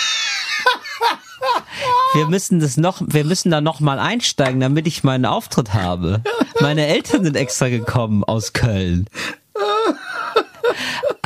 [2.15, 6.21] Wir müssen das noch, wir müssen da noch mal einsteigen, damit ich meinen Auftritt habe.
[6.61, 9.07] Meine Eltern sind extra gekommen aus Köln.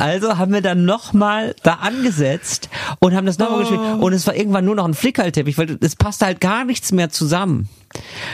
[0.00, 2.68] Also haben wir dann nochmal da angesetzt
[3.00, 3.80] und haben das nochmal gespielt.
[4.00, 7.10] Und es war irgendwann nur noch ein Flickerlteppich, weil es passte halt gar nichts mehr
[7.10, 7.68] zusammen.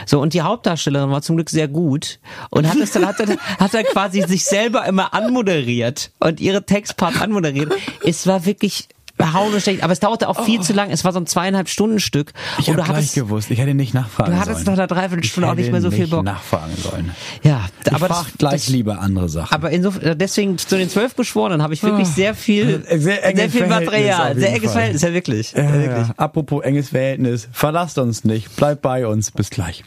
[0.05, 2.19] So, und die Hauptdarstellerin war zum Glück sehr gut
[2.51, 6.63] und hat es dann, hat dann, hat dann quasi sich selber immer anmoderiert und ihre
[6.63, 7.73] Textpart anmoderiert.
[8.05, 8.87] Es war wirklich
[9.19, 10.89] hauen aber es dauerte auch viel zu lang.
[10.91, 12.33] Es war so ein zweieinhalb Stunden Stück.
[12.59, 13.49] Ich und habe du gleich gewusst.
[13.51, 14.49] Ich hätte nicht nachfragen du sollen.
[14.49, 16.23] hattest nach einer Dreiviertelstunde auch nicht mehr so viel Bock.
[16.23, 17.11] nachfragen sollen.
[17.43, 19.53] Ja, Ich aber das, gleich das, lieber andere Sachen.
[19.53, 23.67] aber insofern, deswegen zu den zwölf Geschworenen habe ich wirklich sehr viel, Sehr sehr, viel
[23.67, 24.71] Material, sehr enges Fall.
[24.73, 25.51] Verhältnis, ja wirklich.
[25.53, 26.07] Ja, ja, wirklich.
[26.07, 26.13] ja.
[26.17, 29.83] Apropos enges Verhältnis, verlasst uns nicht, bleibt bei uns, bis gleich.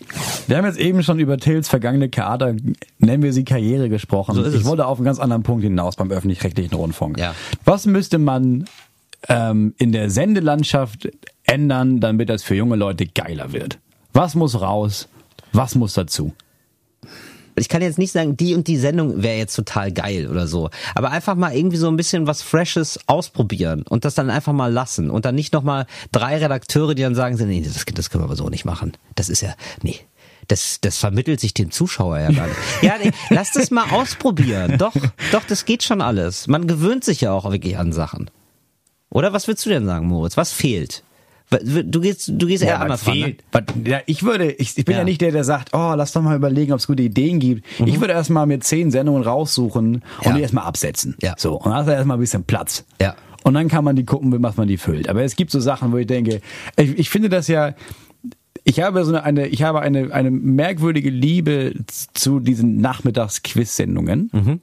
[0.48, 2.54] Wir haben jetzt eben schon über Tills vergangene Theater,
[2.98, 4.34] nennen wir sie Karriere gesprochen.
[4.34, 4.64] So ich es.
[4.64, 7.18] wollte auf einen ganz anderen Punkt hinaus beim öffentlich-rechtlichen Rundfunk.
[7.64, 8.64] Was müsste man
[9.28, 11.08] ähm, in der Sendelandschaft
[11.44, 13.78] ändern, damit das für junge Leute geiler wird?
[14.12, 15.08] Was muss raus?
[15.52, 16.32] Was muss dazu?
[17.56, 20.70] Ich kann jetzt nicht sagen, die und die Sendung wäre jetzt total geil oder so.
[20.94, 24.72] Aber einfach mal irgendwie so ein bisschen was Freshes ausprobieren und das dann einfach mal
[24.72, 25.10] lassen.
[25.10, 28.36] Und dann nicht nochmal drei Redakteure, die dann sagen, nee, das, das können wir aber
[28.36, 28.92] so nicht machen.
[29.14, 29.96] Das ist ja, nee.
[30.48, 32.56] Das, das vermittelt sich dem Zuschauer ja gar nicht.
[32.82, 34.78] Ja, nee, lass das mal ausprobieren.
[34.78, 34.94] Doch,
[35.30, 36.48] doch, das geht schon alles.
[36.48, 38.30] Man gewöhnt sich ja auch wirklich an Sachen.
[39.10, 40.36] Oder was würdest du denn sagen, Moritz?
[40.36, 41.02] Was fehlt?
[41.64, 43.18] Du gehst, du gehst eher was anders ran.
[43.18, 43.34] Ne?
[43.84, 44.98] Ja, ich würde, ich, ich bin ja.
[45.00, 45.04] Ja.
[45.04, 47.66] nicht der, der sagt, oh, lass doch mal überlegen, ob es gute Ideen gibt.
[47.84, 50.02] Ich würde erstmal mir zehn Sendungen raussuchen und Mhm.
[50.22, 50.32] Ja.
[50.34, 51.16] die erstmal absetzen.
[51.20, 51.34] Ja.
[51.36, 51.54] So.
[51.56, 52.84] Und dann hast du erstmal ein bisschen Platz.
[53.02, 53.16] Ja.
[53.42, 55.08] Und dann kann man die gucken, wie was man die füllt.
[55.08, 56.40] Aber es gibt so Sachen, wo ich denke,
[56.76, 57.74] ich, ich finde das ja,
[58.62, 61.74] ich habe so eine, eine ich habe eine, eine merkwürdige Liebe
[62.14, 64.60] zu diesen Nachmittags-Quiz-Sendungen.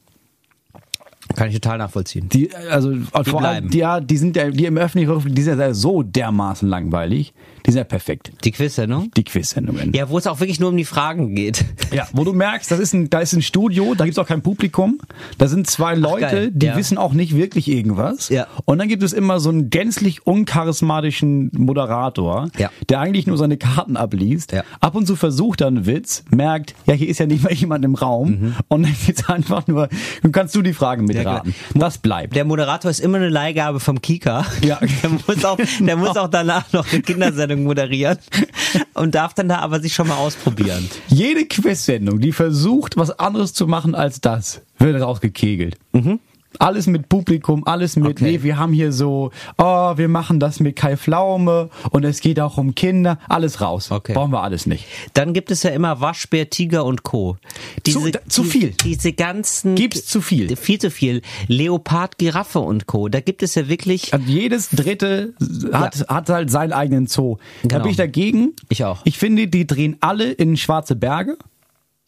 [1.38, 2.30] Kann ich total nachvollziehen.
[2.30, 5.72] Die, also vor allem, die, ja, die sind ja, die im öffentlichen, die sind ja
[5.72, 7.32] so dermaßen langweilig.
[7.68, 8.32] Die sind ja perfekt.
[8.46, 9.12] Die Quiz-Sendung?
[9.18, 9.92] Die Quiz-Sendungen.
[9.94, 11.66] Ja, wo es auch wirklich nur um die Fragen geht.
[11.92, 14.42] Ja, wo du merkst, das ist ein, da ist ein Studio, da gibt's auch kein
[14.42, 15.00] Publikum.
[15.38, 16.78] Da sind zwei Leute, geil, die ja.
[16.78, 18.30] wissen auch nicht wirklich irgendwas.
[18.30, 18.48] Ja.
[18.66, 22.70] Und dann gibt es immer so einen gänzlich uncharismatischen Moderator, Ja.
[22.90, 24.54] der eigentlich nur seine Karten abliest.
[24.54, 24.64] Ja.
[24.80, 27.84] Ab und zu versucht er einen Witz, merkt, ja, hier ist ja nicht mal jemand
[27.84, 28.56] im Raum.
[28.70, 29.90] Und dann geht's einfach nur,
[30.24, 31.54] dann kannst du die Fragen mitraten.
[31.74, 32.36] Was bleibt?
[32.36, 34.46] Der Moderator ist immer eine Leihgabe vom Kika.
[34.64, 34.80] Ja.
[35.04, 38.18] Der muss auch, der muss auch danach noch eine Kindersendung moderieren
[38.94, 40.90] und darf dann da aber sich schon mal ausprobieren.
[41.08, 45.78] Jede Quiz-Sendung, die versucht, was anderes zu machen als das, wird rausgekegelt.
[46.60, 48.08] Alles mit Publikum, alles mit.
[48.12, 48.24] Okay.
[48.24, 52.40] nee, wir haben hier so, oh, wir machen das mit Kai Pflaume und es geht
[52.40, 53.92] auch um Kinder, alles raus.
[53.92, 54.14] Okay.
[54.14, 54.86] Brauchen wir alles nicht.
[55.14, 57.38] Dann gibt es ja immer Waschbär, Tiger und Co.
[57.88, 58.72] Zu- da- zu viel.
[58.84, 59.76] Diese ganzen.
[59.76, 60.56] Gibt's zu viel.
[60.56, 61.22] Viel zu viel.
[61.48, 63.08] Leopard, Giraffe und Co.
[63.08, 64.14] Da gibt es ja wirklich.
[64.14, 65.34] Und jedes dritte
[65.72, 67.38] hat, hat halt seinen eigenen Zoo.
[67.64, 67.84] Da Genau.
[67.84, 68.54] bin ich dagegen.
[68.70, 69.02] Ich auch.
[69.04, 71.38] Ich finde, die drehen alle in Schwarze Berge.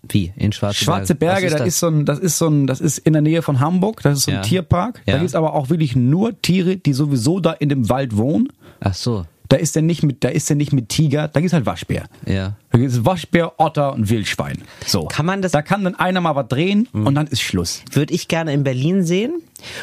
[0.08, 0.32] Wie?
[0.38, 1.68] In Schwarze, Schwarze Berge, da das?
[1.68, 4.20] ist so ein, das ist so ein, das ist in der Nähe von Hamburg, das
[4.20, 4.42] ist so ein Ja.
[4.42, 5.02] Tierpark.
[5.06, 5.18] Da Ja.
[5.20, 8.48] gibt's aber auch wirklich nur Tiere, die sowieso da in dem Wald wohnen.
[8.80, 9.26] Ach so.
[9.50, 12.06] Da ist der nicht mit, da ist der nicht mit Tiger, da gibt's halt Waschbär.
[12.26, 12.56] Ja.
[12.72, 14.60] Da gibt's Waschbär, Otter und Wildschwein.
[14.86, 15.06] So.
[15.06, 17.82] Kann man das- Da kann dann einer mal was drehen und dann ist Schluss.
[17.92, 19.42] Würde ich gerne in Berlin sehen.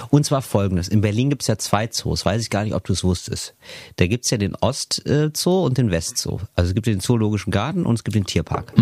[0.09, 0.89] Und zwar folgendes.
[0.89, 2.25] In Berlin gibt's ja zwei Zoos.
[2.25, 3.55] Weiß ich gar nicht, ob du es wusstest.
[3.97, 6.41] Da gibt's ja den Ostzoo und den Westzoo.
[6.55, 8.73] Also es gibt den Zoologischen Garten und es gibt den Tierpark.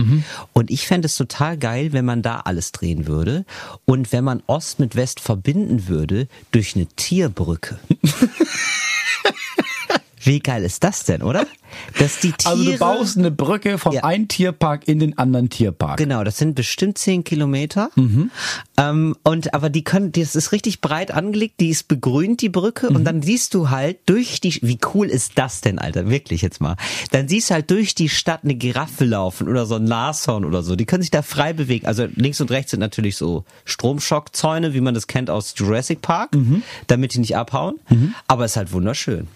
[0.52, 3.44] Und ich fände es total geil, wenn man da alles drehen würde.
[3.86, 7.78] Und wenn man Ost mit West verbinden würde durch eine Tierbrücke.
[10.24, 11.46] Wie geil ist das denn, oder?
[11.98, 12.50] Dass die Tiere.
[12.52, 14.04] Also du baust eine Brücke vom Ja.
[14.04, 15.98] einen Tierpark in den anderen Tierpark.
[15.98, 17.90] Genau, das sind bestimmt zehn Kilometer.
[18.76, 22.88] Ähm, und aber die können, das ist richtig breit angelegt, die ist begrünt, die Brücke,
[22.88, 26.60] und dann siehst du halt durch die, wie cool ist das denn, Alter, wirklich jetzt
[26.60, 26.76] mal.
[27.10, 30.62] Dann siehst du halt durch die Stadt eine Giraffe laufen oder so ein Nashorn oder
[30.62, 30.76] so.
[30.76, 31.87] Die können sich da frei bewegen.
[31.87, 36.30] Also links und rechts sind natürlich so Stromschockzäune, wie man das kennt aus Jurassic Park,
[36.87, 37.74] damit die nicht abhauen.
[38.28, 39.26] Aber es ist halt wunderschön.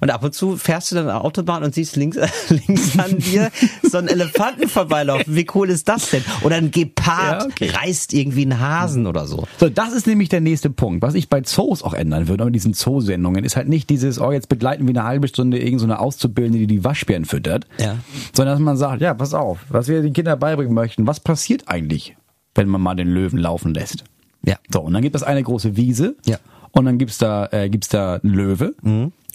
[0.00, 2.18] Und ab und zu fährst du dann eine Autobahn und siehst links,
[2.48, 3.50] links an dir
[3.82, 5.34] so einen Elefanten vorbeilaufen.
[5.34, 6.24] Wie cool ist das denn?
[6.42, 7.70] Oder ein Gepard Ja, okay.
[7.70, 9.46] reißt irgendwie einen Hasen oder so.
[9.58, 11.02] So, das ist nämlich der nächste Punkt.
[11.02, 14.32] Was ich bei Zoos auch ändern würde, mit diesen Zoosendungen, ist halt nicht dieses, oh,
[14.32, 17.66] jetzt begleiten wir eine halbe Stunde irgendeine so eine Auszubildende, die die Waschbären füttert.
[17.78, 17.96] Ja.
[18.32, 21.64] Sondern dass man sagt, ja, pass auf, was wir den Kindern beibringen möchten, was passiert
[21.66, 22.16] eigentlich,
[22.54, 24.04] wenn man mal den Löwen laufen lässt?
[24.44, 24.56] Ja.
[24.72, 26.16] So, und dann gibt es eine große Wiese.
[26.24, 26.38] Ja.
[26.72, 28.74] Und dann gibt's da, äh, gibt's da einen Löwe.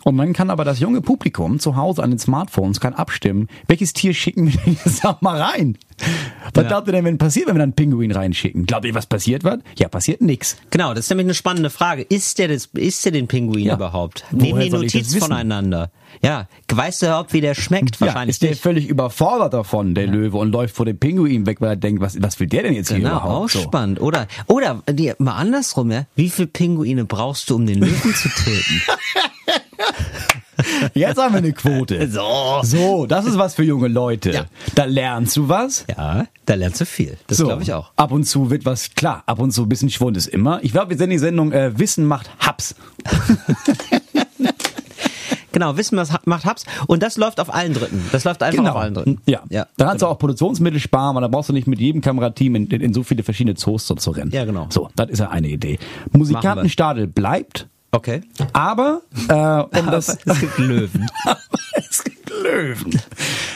[0.04, 3.94] Und dann kann aber das junge Publikum zu Hause an den Smartphones kann abstimmen, welches
[3.94, 5.78] Tier schicken wir denn jetzt auch mal rein?
[6.54, 6.68] Was Ja.
[6.70, 8.66] glaubt ihr denn, wenn passiert, wenn wir dann einen Pinguin reinschicken?
[8.66, 9.62] Glaubt ihr, was passiert wird?
[9.78, 10.58] Ja, passiert nix.
[10.72, 12.02] Genau, das ist nämlich eine spannende Frage.
[12.02, 13.76] Ist der, das, ist der den Pinguin Ja.
[13.76, 14.26] überhaupt?
[14.32, 15.92] Woher Nehmen die Notiz voneinander?
[16.23, 16.47] Ja.
[16.71, 17.95] Weißt du überhaupt, wie der schmeckt?
[17.99, 18.62] Ja, Wahrscheinlich ist der nicht.
[18.62, 22.21] völlig überfordert davon, der Löwe, und läuft vor dem Pinguin weg, weil er denkt, was,
[22.21, 23.31] was will der denn jetzt hier Genau, überhaupt?
[23.45, 23.60] auch So.
[23.62, 23.99] spannend.
[24.01, 26.05] Oder, oder die, mal andersrum, ja?
[26.15, 28.81] Wie viele Pinguine brauchst du, um den Löwen zu töten?
[30.93, 32.07] Jetzt haben wir eine Quote.
[32.12, 32.60] So.
[32.63, 34.31] So, das ist was für junge Leute.
[34.31, 34.45] Ja.
[34.75, 35.86] Da lernst du was.
[35.89, 37.17] Ja, da lernst du viel.
[37.27, 37.91] Das So, glaube ich auch.
[37.95, 40.60] Ab und zu wird was, klar, ab und zu ein bisschen Schwund ist immer.
[40.63, 42.75] Ich glaube, wir senden die Sendung äh, Wissen macht Haps.
[45.52, 46.64] Genau, Wissen was macht Hubs.
[46.88, 48.04] Und das läuft auf allen Dritten.
[48.12, 49.22] Das läuft einfach auf allen Dritten.
[49.26, 49.42] Ja.
[49.50, 49.68] ja.
[49.78, 52.68] Dann kannst du auch Produktionsmittel sparen, weil dann brauchst du nicht mit jedem Kamerateam in,
[52.68, 54.32] in, in so viele verschiedene Zoos so zu rennen.
[54.32, 54.68] Ja, genau.
[54.70, 55.80] So, das ist ja eine Idee.
[56.12, 58.22] Musikantenstadel bleibt, Okay.
[58.54, 59.34] aber äh,
[59.80, 61.08] um das es gibt Löwen.
[61.74, 63.02] es gibt Löwen.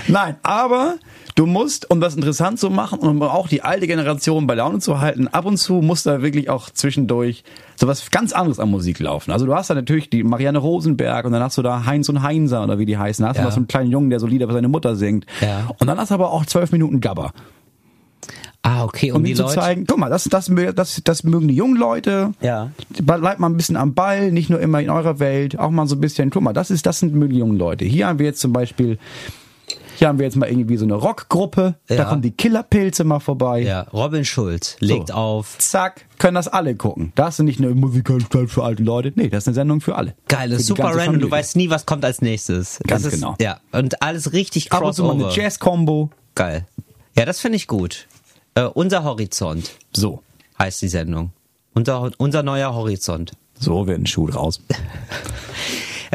[0.08, 0.96] Nein, aber
[1.36, 4.80] du musst, um das interessant zu machen und um auch die alte Generation bei Laune
[4.80, 7.44] zu halten, ab und zu muss da wirklich auch zwischendurch
[7.76, 9.32] sowas ganz anderes an Musik laufen.
[9.32, 12.22] Also du hast da natürlich die Marianne Rosenberg und dann hast du da Heinz und
[12.22, 13.24] Heinzer oder wie die heißen.
[13.24, 13.44] Da hast Ja.
[13.44, 15.26] du noch so einen kleinen Jungen, der so Lieder für seine Mutter singt.
[15.42, 15.70] Ja.
[15.80, 17.32] Und dann hast du aber auch zwölf Minuten Gabber.
[18.68, 19.12] Ah, okay.
[19.12, 19.56] Um Und die ihnen zu Leute.
[19.56, 22.32] zeigen, guck mal, das, das, das, das mögen die jungen Leute.
[22.42, 22.72] Ja.
[23.04, 25.96] Bleibt mal ein bisschen am Ball, nicht nur immer in eurer Welt, auch mal so
[25.96, 27.86] ein bisschen, guck mal, das ist, das sind mögen die jungen Leute.
[27.86, 28.98] Hier haben wir jetzt zum Beispiel,
[29.98, 32.06] hier haben wir jetzt mal irgendwie so eine Rockgruppe, da Ja.
[32.06, 33.62] kommen die Killerpilze mal vorbei.
[33.62, 35.14] Ja, Robin Schulz legt So.
[35.14, 35.58] auf.
[35.60, 37.12] Zack, können das alle gucken.
[37.16, 39.12] Das ist nicht eine Musikanstalt für alte Leute.
[39.16, 40.16] Nee, das ist eine Sendung für alle.
[40.28, 40.98] Geil, das ist super random.
[41.00, 41.32] Du Familie.
[41.32, 42.80] weißt nie, was kommt als nächstes.
[42.88, 43.36] Ganz das ist, genau.
[43.40, 45.30] Ja, und alles richtig Ab und zu mal crossover.
[45.34, 46.10] eine Jazz-Combo.
[46.36, 46.66] Geil.
[47.18, 48.08] Ja, das finde ich gut.
[48.56, 50.22] Äh, unser Horizont So,
[50.60, 51.32] heißt die Sendung.
[51.74, 53.32] Unser, unser neuer Horizont.
[53.60, 54.62] so wird ein Schuh draus.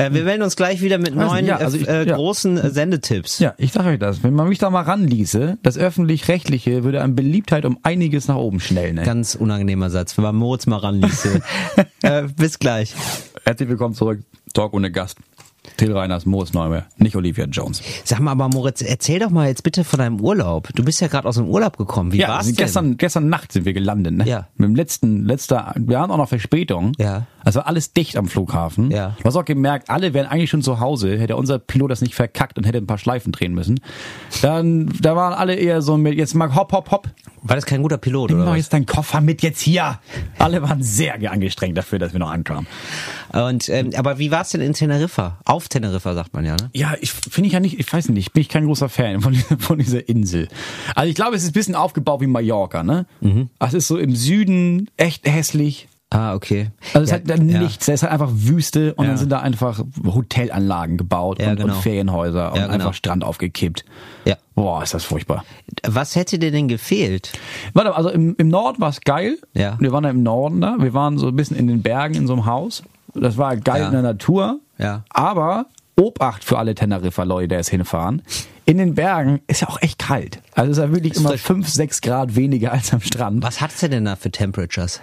[0.01, 2.17] Äh, wir melden uns gleich wieder mit neuen ja, also ich- äh, ja.
[2.17, 3.39] großen äh, Sendetipps.
[3.39, 4.23] Ja, ich sage euch das.
[4.23, 8.61] Wenn man mich da mal ranließe, das Öffentlich-Rechtliche würde an Beliebtheit um einiges nach oben
[8.61, 8.97] schnellen.
[8.97, 9.03] Ne?
[9.05, 11.41] Ganz unangenehmer Satz, wenn man Moritz mal ranließe.
[12.03, 12.95] äh, bis gleich.
[13.45, 14.21] Herzlich willkommen zurück.
[14.55, 15.19] Talk ohne Gast.
[15.77, 17.83] Till Reiners, Moritz Neumer, nicht Olivia Jones.
[18.05, 20.71] Sag mal, aber Moritz, erzähl doch mal jetzt bitte von deinem Urlaub.
[20.75, 22.13] Du bist ja gerade aus dem Urlaub gekommen.
[22.13, 22.57] Wie Ja, war's also denn?
[22.57, 24.27] gestern, gestern Nacht sind wir gelandet, ne?
[24.27, 24.49] Ja.
[24.57, 26.93] Mit dem letzten, letzter, wir haben auch noch Verspätung.
[26.99, 27.27] Ja.
[27.45, 28.91] Es war alles dicht am Flughafen.
[28.91, 29.17] Ja.
[29.19, 32.15] Du hast auch gemerkt, alle wären eigentlich schon zu Hause, hätte unser Pilot das nicht
[32.15, 33.81] verkackt und hätte ein paar Schleifen drehen müssen.
[34.43, 37.09] Dann, da waren alle eher so mit, jetzt mal hopp, hopp, hopp.
[37.43, 38.59] War das kein guter Pilot, Nimm oder was?
[38.59, 39.99] jetzt deinen Koffer mit jetzt hier.
[40.39, 42.67] Alle waren sehr angestrengt dafür, dass wir noch ankamen.
[43.33, 45.39] Und, ähm, aber wie war's denn in Teneriffa?
[45.47, 46.69] Auf Teneriffa, sagt man ja, ne?
[46.75, 49.33] Ja, ich finde ich ja nicht, ich weiß nicht, bin ich kein großer Fan von,
[49.33, 50.49] dieser- von dieser Insel.
[50.95, 53.07] Also ich glaube, es ist ein bisschen aufgebaut wie Mallorca, ne?
[53.21, 53.49] Mhm.
[53.59, 55.89] Es ist so im Süden echt hässlich.
[56.13, 56.71] Ah, okay.
[56.93, 57.61] Also es ja, ist halt ja.
[57.61, 59.11] nichts, es ist halt einfach Wüste und Ja.
[59.11, 61.75] dann sind da einfach Hotelanlagen gebaut Ja, und, genau.
[61.75, 62.69] und Ferienhäuser und genau.
[62.75, 63.85] einfach Strand aufgekippt.
[64.25, 64.37] Ja.
[64.57, 65.45] Boah, ist das furchtbar.
[65.87, 67.33] Was hätte dir denn gefehlt?
[67.75, 69.39] Warte, also im, im Norden war es geil.
[69.55, 69.77] Ja.
[69.79, 70.77] Wir waren ja im Norden da.
[70.81, 72.83] Wir waren so ein bisschen in den Bergen in so einem Haus.
[73.15, 74.59] Das war geil in der Natur.
[74.79, 75.05] Ja.
[75.11, 78.23] Aber Obacht für alle Teneriffa-Leute, die jetzt hinfahren.
[78.65, 80.41] In den Bergen ist ja auch echt kalt.
[80.55, 81.43] Also es ist ja wirklich immer frisch.
[81.43, 83.43] 5, 6 Grad weniger als am Strand.
[83.43, 85.01] Was hat's denn da für Temperatures?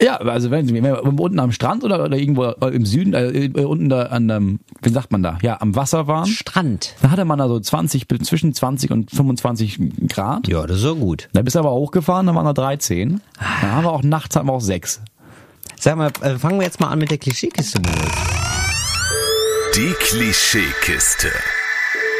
[0.00, 3.50] Ja, also wenn Sie wenn wir unten am Strand oder, oder irgendwo im Süden, äh,
[3.64, 6.94] unten da an dem, wie sagt man da, ja, am Wasser waren, Strand.
[7.02, 10.46] da hatte man da so 20, bis- zwischen 20 und 25 Grad.
[10.46, 11.28] Ja, das ist so gut.
[11.32, 13.20] Da bist du aber hochgefahren, da waren da 13.
[13.40, 15.00] Da haben wir auch nachts haben wir auch 6.
[15.80, 18.14] Sag mal, äh, fangen wir jetzt mal an mit der Klischeekiste, Moritz.
[19.74, 21.28] Die Klischeekiste.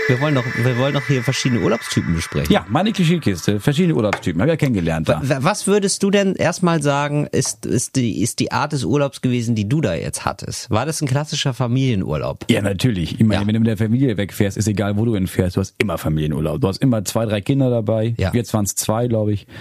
[0.09, 2.51] Wir wollen doch, wir wollen doch hier verschiedene Urlaubstypen besprechen.
[2.51, 5.21] Ja, meine Klischeekiste, verschiedene Urlaubstypen, habe ich ja kennengelernt da.
[5.23, 9.21] Wa- Was würdest du denn erstmal sagen, ist, ist, die, ist die Art des Urlaubs
[9.21, 10.71] gewesen, die du da jetzt hattest?
[10.71, 12.47] War das ein klassischer Familienurlaub?
[12.51, 13.21] Ja, natürlich.
[13.21, 13.47] Ich meine, Ja.
[13.47, 16.59] wenn du mit der Familie wegfährst, ist egal, wo du hinfährst, du hast immer Familienurlaub.
[16.61, 18.15] Du hast immer zwei, drei Kinder dabei.
[18.17, 18.31] Ja.
[18.33, 19.47] Jetzt waren es zwei, glaube ich.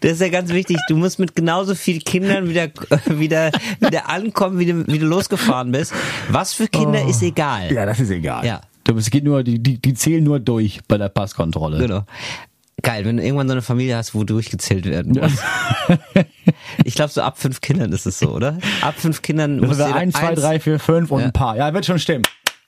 [0.00, 0.78] Das ist ja ganz wichtig.
[0.88, 2.68] Du musst mit genauso vielen Kindern wieder,
[3.06, 5.92] wieder, wieder ankommen, wie du, wie du losgefahren bist.
[6.30, 7.72] Was für Kinder ist egal.
[7.72, 8.44] Ja, das ist egal.
[8.46, 8.60] Ja.
[8.84, 11.78] Du, es geht nur, die, die, die zählen nur durch bei der Passkontrolle.
[11.78, 12.04] Genau.
[12.82, 15.32] Geil, wenn du irgendwann so eine Familie hast, wo durchgezählt werden muss.
[16.84, 18.58] Ich glaube, so ab fünf Kindern ist es so, oder?
[18.82, 21.26] Ab fünf Kindern Das muss jeder eins, zwei, drei, vier, fünf und Ja.
[21.26, 21.56] ein paar.
[21.56, 22.22] Ja, wird schon stimmen.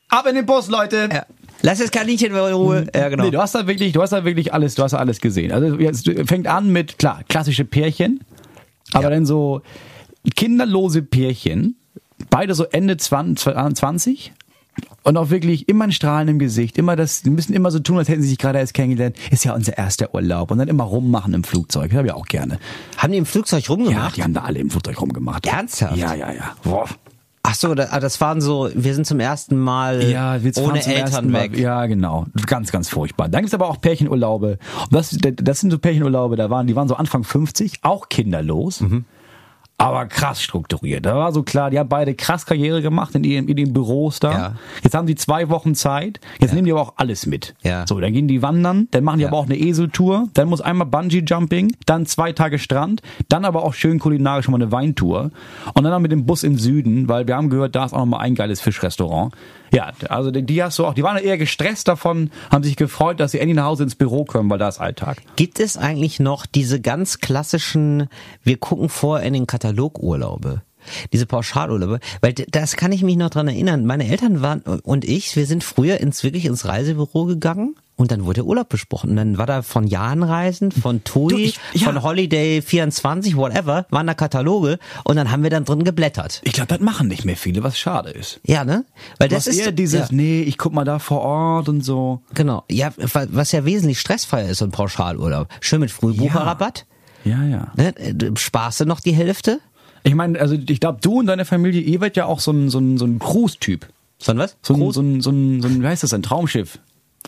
[0.08, 1.08] Ab in den Bus, Leute!
[1.12, 1.26] Ja.
[1.62, 2.86] Lass das Kaninchen in Ruhe.
[2.94, 3.24] Ja, genau.
[3.24, 5.52] Nee, du hast da wirklich, du hast da wirklich alles, du hast da alles gesehen.
[5.52, 8.20] Also jetzt fängt an mit, klar, klassische Pärchen,
[8.92, 9.10] aber Ja.
[9.10, 9.60] dann so
[10.36, 11.76] kinderlose Pärchen,
[12.30, 14.32] beide so Ende 20, 20
[15.02, 17.98] und auch wirklich immer ein Strahlen im Gesicht, immer das, die müssen immer so tun,
[17.98, 19.16] als hätten sie sich gerade erst kennengelernt.
[19.30, 21.90] Ist ja unser erster Urlaub und dann immer rummachen im Flugzeug.
[21.90, 22.58] Das habe ich auch gerne.
[22.96, 24.16] Haben die im Flugzeug Ja, rumgemacht?
[24.16, 25.46] die haben da alle im Flugzeug rumgemacht.
[25.46, 25.96] Ernsthaft?
[25.96, 26.54] Ja, ja, ja.
[26.62, 26.86] Boah.
[27.42, 30.92] Ach so, ah, das waren so, wir sind zum ersten Mal Ja, wir ohne zum
[30.92, 31.58] ersten Eltern Mal- weg.
[31.58, 32.26] Ja, genau.
[32.46, 33.28] Ganz, ganz furchtbar.
[33.28, 34.58] Dann gibt's aber auch Pärchenurlaube.
[34.84, 38.80] Und das, das sind so Pärchenurlaube, da waren, die waren so Anfang 50, auch kinderlos.
[38.82, 39.04] Mhm.
[39.80, 41.06] Aber krass strukturiert.
[41.06, 44.20] Da war so klar, die haben beide krass Karriere gemacht in ihren, in den Büros
[44.20, 44.32] da.
[44.32, 44.54] Ja.
[44.82, 46.20] Jetzt haben die zwei Wochen Zeit.
[46.38, 47.54] Jetzt nehmen die aber auch alles mit.
[47.62, 47.86] Ja.
[47.86, 49.28] So, dann gehen die wandern, dann machen die Ja.
[49.28, 53.64] aber auch eine Eseltour, dann muss einmal Bungee Jumping, dann zwei Tage Strand, dann aber
[53.64, 55.30] auch schön kulinarisch mal eine Weintour
[55.74, 57.98] und dann noch mit dem Bus in Süden, weil wir haben gehört, da ist auch
[58.00, 59.32] noch mal ein geiles Fischrestaurant.
[59.72, 63.20] Ja, also die, die hast du auch, die waren eher gestresst davon, haben sich gefreut,
[63.20, 65.18] dass sie endlich nach Hause ins Büro kommen, weil da ist Alltag.
[65.36, 68.08] Gibt es eigentlich noch diese ganz klassischen,
[68.42, 70.62] wir gucken vor in den Katalogurlaube?
[71.12, 73.86] Diese Pauschalurlaube, weil das kann ich mich noch dran erinnern.
[73.86, 78.24] Meine Eltern waren und ich, wir sind früher ins wirklich ins Reisebüro gegangen und dann
[78.24, 79.10] wurde Urlaub besprochen.
[79.10, 81.86] Und dann war da von Jahnreisen, von TUI, ja.
[81.86, 86.40] von Holiday 24, whatever, waren da Kataloge und dann haben wir dann drin geblättert.
[86.44, 88.40] Ich glaube, das machen nicht mehr viele, was schade ist.
[88.46, 88.86] Ja, ne?
[89.18, 90.16] Weil das ist eher dieses, ja.
[90.16, 92.22] nee, ich guck mal da vor Ort und so.
[92.34, 92.64] Genau.
[92.70, 95.48] Ja, wa- was ja wesentlich stressfreier ist, so ein Pauschalurlaub.
[95.60, 96.86] Schön mit Frühbucherrabatt.
[97.24, 97.70] Ja, ja.
[97.76, 97.92] Ne?
[98.14, 99.60] Du Sparst du noch die Hälfte?
[100.02, 102.70] Ich meine, also ich glaube, du und deine Familie, ihr werdet ja auch so ein,
[102.70, 103.86] so ein, so ein Cruise-Typ.
[104.18, 104.56] So ein was?
[104.62, 106.78] So ein, so ein, so ein, so ein, wie heißt das, ein Traumschiff.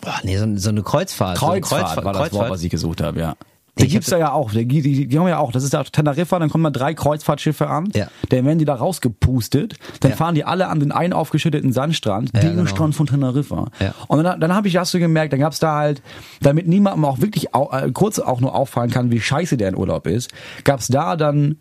[0.01, 1.37] Boah, nee, so, so eine Kreuzfahrt.
[1.37, 3.35] Kreuzfahrt, so eine Kreuzfahrt war das Wort, was ich gesucht habe, ja.
[3.79, 4.51] Die gibt's da ja auch.
[4.51, 5.51] Die, die, die haben ja auch.
[5.51, 7.89] Das ist ja Teneriffa, dann kommen mal drei Kreuzfahrtschiffe an.
[7.95, 8.07] Ja.
[8.29, 9.77] Dann werden die da rausgepustet.
[10.01, 10.17] Dann Ja.
[10.17, 12.67] fahren die alle an den einen aufgeschütteten Sandstrand, Ja, den genau.
[12.67, 13.71] Strand von Teneriffa.
[13.79, 13.95] Ja.
[14.07, 16.03] Und dann, dann habe ich, hast du gemerkt, dann gab's da halt,
[16.39, 19.75] damit niemandem auch wirklich au, äh, kurz auch nur auffallen kann, wie scheiße der in
[19.75, 20.29] Urlaub ist,
[20.65, 21.57] gab's da dann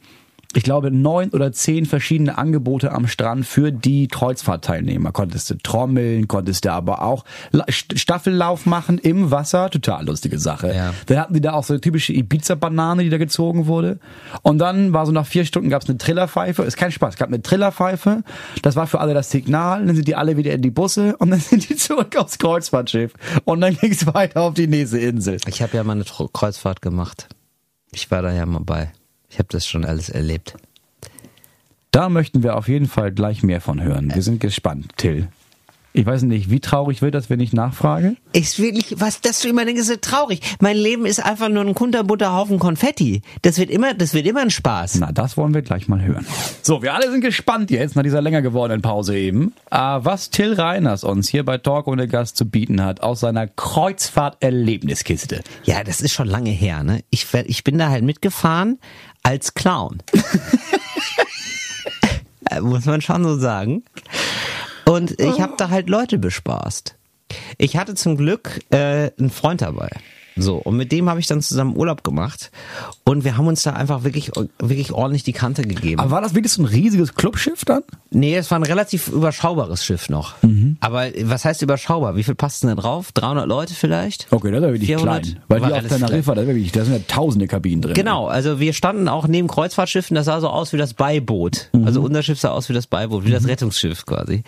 [0.55, 5.13] ich glaube, neun oder zehn verschiedene Angebote am Strand für die Kreuzfahrtteilnehmer.
[5.13, 9.71] Konntest du trommeln, konntest du aber auch La- St- Staffellauf machen im Wasser.
[9.71, 10.75] Total lustige Sache.
[10.75, 10.93] Ja.
[11.07, 13.99] Dann hatten die da auch so eine typische Ibiza-Banane, die da gezogen wurde.
[14.43, 16.63] Und dann war so nach vier Stunden gab's eine Trillerpfeife.
[16.63, 17.15] Ist kein Spaß.
[17.15, 18.23] Es gab eine Trillerpfeife.
[18.63, 19.87] Das war für alle das Signal.
[19.87, 23.13] Dann sind die alle wieder in die Busse und dann sind die zurück aufs Kreuzfahrtschiff.
[23.45, 25.39] Und dann ging's weiter auf die nächste Insel.
[25.47, 27.29] Ich habe ja mal eine Kreuzfahrt gemacht.
[27.93, 28.93] Ich war da ja mal bei.
[29.33, 30.55] Ich habe das schon alles erlebt.
[31.91, 34.13] Da möchten wir auf jeden Fall gleich mehr von hören.
[34.15, 35.29] Wir sind gespannt, Till.
[35.95, 38.17] Ich weiß nicht, wie traurig wird das, wenn ich nachfrage?
[38.33, 40.41] Ist wirklich, was das du immer denkst, ist so traurig.
[40.59, 43.21] Mein Leben ist einfach nur ein kunterbunter Haufen Konfetti.
[43.43, 45.01] Das wird immer, das wird immer ein Spaß.
[45.01, 46.27] Na, das wollen wir gleich mal hören.
[46.63, 50.55] So, wir alle sind gespannt jetzt nach dieser länger gewordenen Pause eben, äh, was Till
[50.55, 55.43] Reiners uns hier bei Talk ohne Gast zu bieten hat aus seiner Kreuzfahrt-Erlebniskiste.
[55.65, 57.05] Ja, das ist schon lange her, ne?
[57.11, 58.79] Ich, ich bin da halt mitgefahren
[59.23, 60.03] als Clown.
[62.51, 63.85] Äh, Muss man schon so sagen.
[64.85, 66.97] Und ich habe da halt Leute bespaßt.
[67.57, 69.89] Ich hatte zum Glück äh, einen Freund dabei.
[70.37, 72.51] So, und mit dem habe ich dann zusammen Urlaub gemacht.
[73.05, 76.01] Und wir haben uns da einfach wirklich, wirklich ordentlich die Kante gegeben.
[76.01, 77.83] Aber war das wirklich so ein riesiges Clubschiff dann?
[78.11, 80.35] Nee, es war ein relativ überschaubares Schiff noch.
[80.81, 82.17] Aber was heißt überschaubar?
[82.17, 83.13] Wie viel passten da drauf?
[83.13, 84.27] 300 Leute vielleicht?
[84.31, 85.23] Okay, das ja wirklich 400?
[85.23, 85.39] klein.
[85.49, 87.95] Weil War die auf Teneriffa, da, wirklich, da sind ja tausende Kabinen drin.
[87.95, 91.71] Genau, also wir standen auch neben Kreuzfahrtschiffen, das sah so aus wie das Beiboot.
[91.85, 94.43] Also unser Schiff sah aus wie das Beiboot, wie das Rettungsschiff quasi.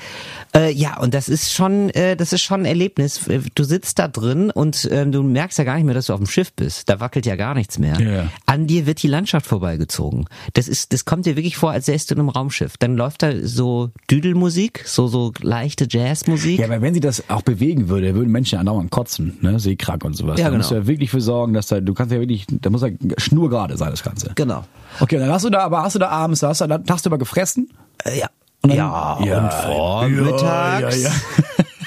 [0.54, 3.20] Äh, ja, und das ist schon, äh, das ist schon ein Erlebnis.
[3.54, 6.20] Du sitzt da drin und ähm, du merkst ja gar nicht mehr, dass du auf
[6.20, 6.88] dem Schiff bist.
[6.88, 8.00] Da wackelt ja gar nichts mehr.
[8.00, 8.26] Ja.
[8.46, 10.26] An dir wird die Landschaft vorbeigezogen.
[10.54, 12.76] Das ist, das kommt dir wirklich vor, als säst du in einem Raumschiff.
[12.78, 16.58] Dann läuft da so Düdelmusik, so so leichte Jazzmusik.
[16.58, 19.58] Ja, aber wenn sie das auch bewegen würde, würden Menschen andauernd kotzen, ne?
[19.60, 20.38] Seekrank und sowas.
[20.38, 20.58] Ja, da genau.
[20.58, 22.88] musst du ja wirklich für sorgen, dass da, du kannst ja wirklich, da muss ja
[23.18, 24.32] schnurgerade sein, das Ganze.
[24.34, 24.64] Genau.
[25.00, 27.70] Okay, dann hast du da, aber hast du da abends, hast du da tagsüber gefressen?
[28.04, 28.28] Äh, ja.
[28.62, 31.02] Und dann- ja, Ja, und vormittags.
[31.02, 31.12] ja,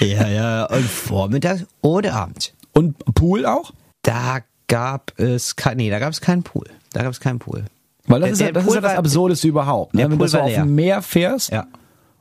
[0.06, 2.52] ja, ja, und vormittags oder abends.
[2.72, 3.72] Und Pool auch?
[4.02, 6.66] Da gab es kein, nee, da gab es keinen Pool.
[6.92, 7.64] Da gab es keinen Pool.
[8.06, 9.94] Weil das, Der- ist, ja, das ist ja das war- Absurdeste überhaupt.
[9.94, 10.10] Ne?
[10.10, 11.66] Wenn du so auf dem Meer fährst Ja.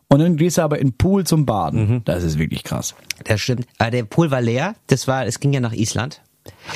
[0.10, 2.01] und dann gehst du aber in den Pool zum Baden.
[2.05, 2.95] Das ist wirklich krass.
[3.25, 3.65] Das stimmt.
[3.77, 4.75] Aber der Pool war leer.
[4.88, 6.21] Das war, es ging ja nach Island.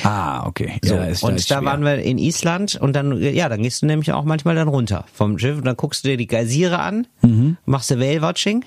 [0.02, 0.78] Ah, okay.
[0.84, 1.64] So, Ja, ist- und da schwer.
[1.64, 5.06] waren wir in Island und dann, ja, dann gehst du nämlich auch manchmal dann runter
[5.14, 7.56] vom Schiff und dann guckst du dir die Geysire an, Mhm.
[7.64, 8.64] machst du Whale-Watching.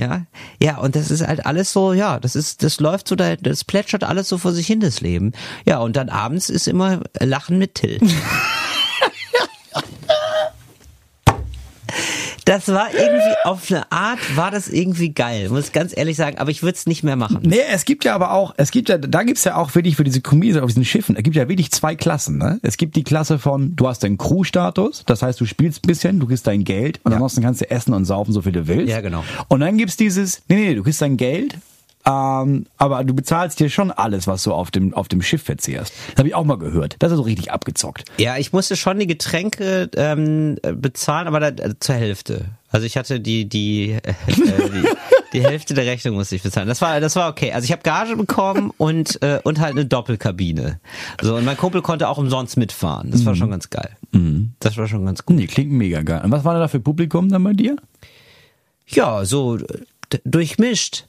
[0.00, 0.26] Ja,
[0.60, 3.64] ja, und das ist halt alles so, ja, das ist, das läuft so, da- das
[3.64, 5.32] plätschert alles so vor sich hin, das Leben.
[5.66, 7.98] Ja, und dann abends ist immer Lachen mit Till.
[12.44, 16.38] Das war irgendwie auf eine Art, war das irgendwie geil, muss ich ganz ehrlich sagen,
[16.38, 17.40] aber ich würde es nicht mehr machen.
[17.42, 20.04] Nee, es gibt ja aber auch, es gibt ja, da gibt's ja auch wirklich für
[20.04, 22.38] diese Comedians auf diesen Schiffen, es gibt ja wirklich zwei Klassen.
[22.38, 22.58] Ne?
[22.62, 26.20] Es gibt die Klasse von, du hast den Crew-Status, das heißt, du spielst ein bisschen,
[26.20, 28.90] du kriegst dein Geld und ansonsten kannst du essen und saufen, so viel du willst.
[28.90, 29.24] Ja, genau.
[29.48, 31.56] Und dann gibt's dieses, nee, nee, du kriegst dein Geld,
[32.06, 35.92] ähm, aber du bezahlst dir schon alles, was du auf dem, auf dem Schiff verzehrst.
[36.10, 36.96] Das habe ich auch mal gehört.
[36.98, 38.04] Das ist so richtig abgezockt.
[38.18, 42.46] Ja, ich musste schon die Getränke ähm, bezahlen, aber da, äh, zur Hälfte.
[42.70, 44.88] Also ich hatte die die, äh, die
[45.32, 46.68] die Hälfte der Rechnung musste ich bezahlen.
[46.68, 47.52] Das war das war okay.
[47.52, 50.80] Also ich habe Gage bekommen und äh, und halt eine Doppelkabine.
[51.22, 53.10] So und mein Kumpel konnte auch umsonst mitfahren.
[53.10, 53.96] Das war schon ganz geil.
[54.60, 55.36] Das war schon ganz gut.
[55.36, 56.22] Nee, klingt mega geil.
[56.24, 57.76] Und was war da für Publikum dann bei dir?
[58.86, 59.58] Ja, so
[60.24, 61.06] durchmischt.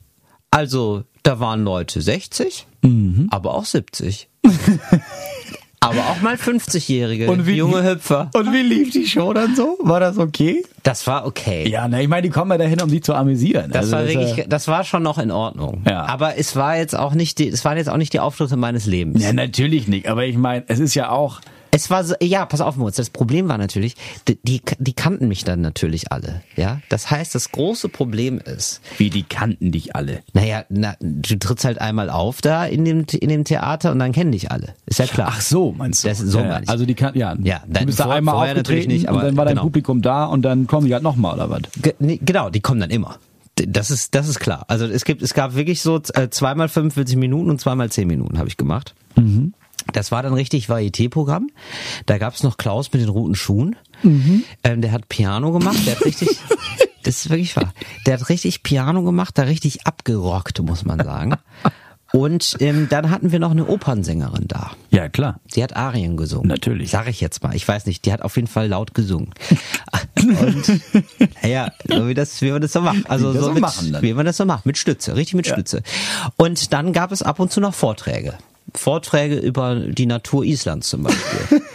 [0.56, 2.66] Also da waren Leute 60,
[3.30, 4.30] aber auch 70.
[5.82, 8.30] aber auch mal 50-Jährige, junge Hüpfer.
[8.34, 9.78] Und wie lief die Show dann so?
[9.82, 10.64] War das okay?
[10.84, 11.68] Das war okay.
[11.68, 13.70] Ja, ne, ich meine, die kommen ja dahin, um sich zu amüsieren.
[13.70, 15.84] Das Also war wirklich, das war schon noch in Ordnung.
[15.86, 16.06] Ja.
[16.06, 18.86] Aber es war jetzt auch nicht die, es waren jetzt auch nicht die Auftritte meines
[18.86, 19.22] Lebens.
[19.22, 20.08] Ja, natürlich nicht.
[20.08, 21.42] Aber ich meine, es ist ja auch.
[21.76, 23.96] Es war so, ja, pass auf, Moritz, das Problem war natürlich,
[24.28, 26.80] die, die, die kannten mich dann natürlich alle, ja.
[26.90, 30.22] Das heißt, das große Problem ist, Wie die kannten dich alle.
[30.34, 34.14] naja, na, du trittst halt einmal auf da in dem, in dem Theater und dann
[34.14, 34.74] kennen dich alle.
[34.86, 35.28] Ist ja klar.
[35.32, 36.08] Ach so, meinst du?
[36.08, 36.70] Das- so ja, meine ich.
[36.70, 37.36] Also die kannten, ja.
[37.44, 39.46] Ja, du dann bist da vor- einmal vorher natürlich aufgetreten nicht, aber und dann war
[39.46, 39.64] dein genau.
[39.64, 41.62] Publikum da und dann kommen die halt nochmal oder was?
[41.82, 43.18] Ge nee, genau, die kommen dann immer.
[43.58, 44.66] Das ist, das ist klar.
[44.68, 48.38] Also es gibt, es gab wirklich so äh, zweimal 45 Minuten und zweimal 10 Minuten
[48.38, 48.96] habe ich gemacht.
[49.94, 51.50] Das war dann richtig Varieté-Programm.
[52.06, 53.76] Da gab's noch Klaus mit den roten Schuhen.
[54.04, 55.78] Ähm, der hat Piano gemacht.
[55.86, 56.30] Der hat richtig,
[57.04, 57.74] das ist wirklich wahr.
[58.06, 61.36] Der hat richtig Piano gemacht, da richtig abgerockt, muss man sagen.
[62.14, 64.72] Und ähm, dann hatten wir noch eine Opernsängerin da.
[64.90, 65.40] Ja, klar.
[65.54, 66.48] Die hat Arien gesungen.
[66.48, 66.90] Natürlich.
[66.90, 67.54] Sag ich jetzt mal.
[67.56, 68.06] Ich weiß nicht.
[68.06, 69.32] Die hat auf jeden Fall laut gesungen.
[70.22, 70.82] Und
[71.44, 73.10] ja, so wie das, wie man das so macht.
[73.10, 74.02] Also Wie so so mit, machen dann.
[74.02, 74.66] wie man das so macht.
[74.66, 75.16] Mit Stütze.
[75.16, 75.84] Richtig mit Stütze.
[76.38, 78.36] Und dann gab es ab und zu noch Vorträge.
[78.76, 81.62] Vorträge über die Natur Islands zum Beispiel.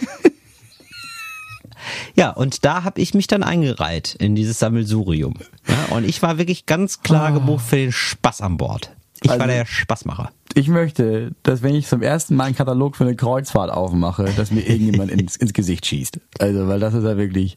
[2.15, 5.35] Ja, und da habe ich mich dann eingereiht in dieses Sammelsurium.
[5.67, 8.91] Ja, und ich war wirklich ganz klar gebucht für den Spaß an Bord.
[9.23, 10.31] Ich Also- war der Spaßmacher.
[10.55, 14.51] Ich möchte, dass wenn ich zum ersten Mal einen Katalog für eine Kreuzfahrt aufmache, dass
[14.51, 16.19] mir irgendjemand ins, ins Gesicht schießt.
[16.41, 17.57] Also, weil das ist ja wirklich.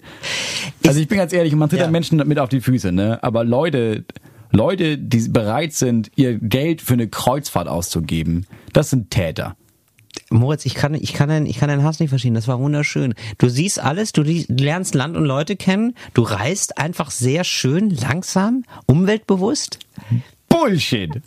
[0.85, 1.85] Also ich bin ganz ehrlich, man tritt Ja.
[1.85, 1.91] ja.
[1.91, 3.19] Menschen mit auf die Füße, ne?
[3.23, 4.05] Aber Leute,
[4.55, 9.55] Leute, die bereit sind, ihr Geld für eine Kreuzfahrt auszugeben, das sind Täter.
[10.29, 12.35] Moritz, ich kann, ich kann deinen, ich kann deinen Hass nicht verstehen.
[12.35, 13.15] Das war wunderschön.
[13.39, 18.63] Du siehst alles, du lernst Land und Leute kennen, du reist einfach sehr schön, langsam,
[18.85, 19.79] umweltbewusst.
[20.49, 21.21] Bullshit.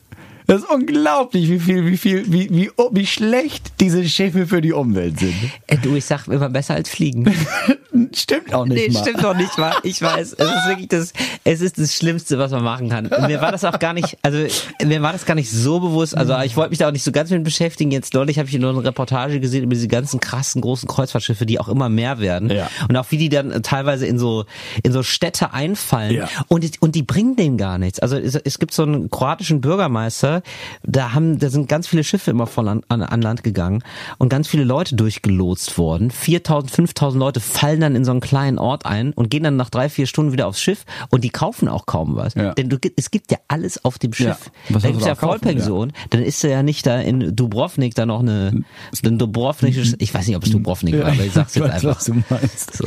[0.47, 4.73] Das ist unglaublich, wie viel, wie viel, wie, wie, wie schlecht diese Schiffe für die
[4.73, 5.35] Umwelt sind.
[5.67, 7.35] Äh, du, ich sag immer besser als fliegen.
[8.15, 9.01] Stimmt auch nicht Nee, mal.
[9.01, 9.73] stimmt doch nicht mal.
[9.83, 11.13] Ich weiß, es ist wirklich das,
[11.45, 13.07] es ist das Schlimmste, was man machen kann.
[13.07, 14.39] Und mir war das auch gar nicht, also
[14.85, 16.17] mir war das gar nicht so bewusst.
[16.17, 17.91] Also ich wollte mich da auch nicht so ganz mit beschäftigen.
[17.91, 21.59] Jetzt neulich habe ich nur eine Reportage gesehen über diese ganzen krassen großen Kreuzfahrtschiffe, die
[21.59, 22.51] auch immer mehr werden.
[22.51, 22.69] Ja.
[22.89, 24.45] Und auch wie die dann teilweise in so
[24.83, 26.15] in so Städte einfallen.
[26.15, 26.29] Ja.
[26.49, 27.99] Und die, und die bringen denen gar nichts.
[28.01, 30.36] Also es, es gibt so einen kroatischen Bürgermeister,
[30.83, 33.83] da haben, da sind ganz viele Schiffe immer von an, an, an Land gegangen
[34.19, 36.11] und ganz viele Leute durchgelotst worden.
[36.11, 39.71] 4000, 5000 Leute fallen dann in so einen kleinen Ort ein und gehen dann nach
[39.71, 42.35] drei, vier Stunden wieder aufs Schiff und die kaufen auch kaum was.
[42.35, 42.55] Ja.
[42.55, 44.51] Denn du, es gibt ja alles auf dem Schiff.
[44.69, 44.75] Ja.
[44.75, 45.41] Was Da gibt's du ja kaufen?
[45.41, 45.93] Vollpension.
[46.11, 48.65] Dann ist er ja nicht da in Dubrovnik da noch eine,
[49.05, 51.97] ein Dubrovnikisches, ich weiß nicht, ob es Dubrovnik war, aber ich sag's jetzt einfach.
[51.97, 52.77] was du meinst.
[52.77, 52.87] So,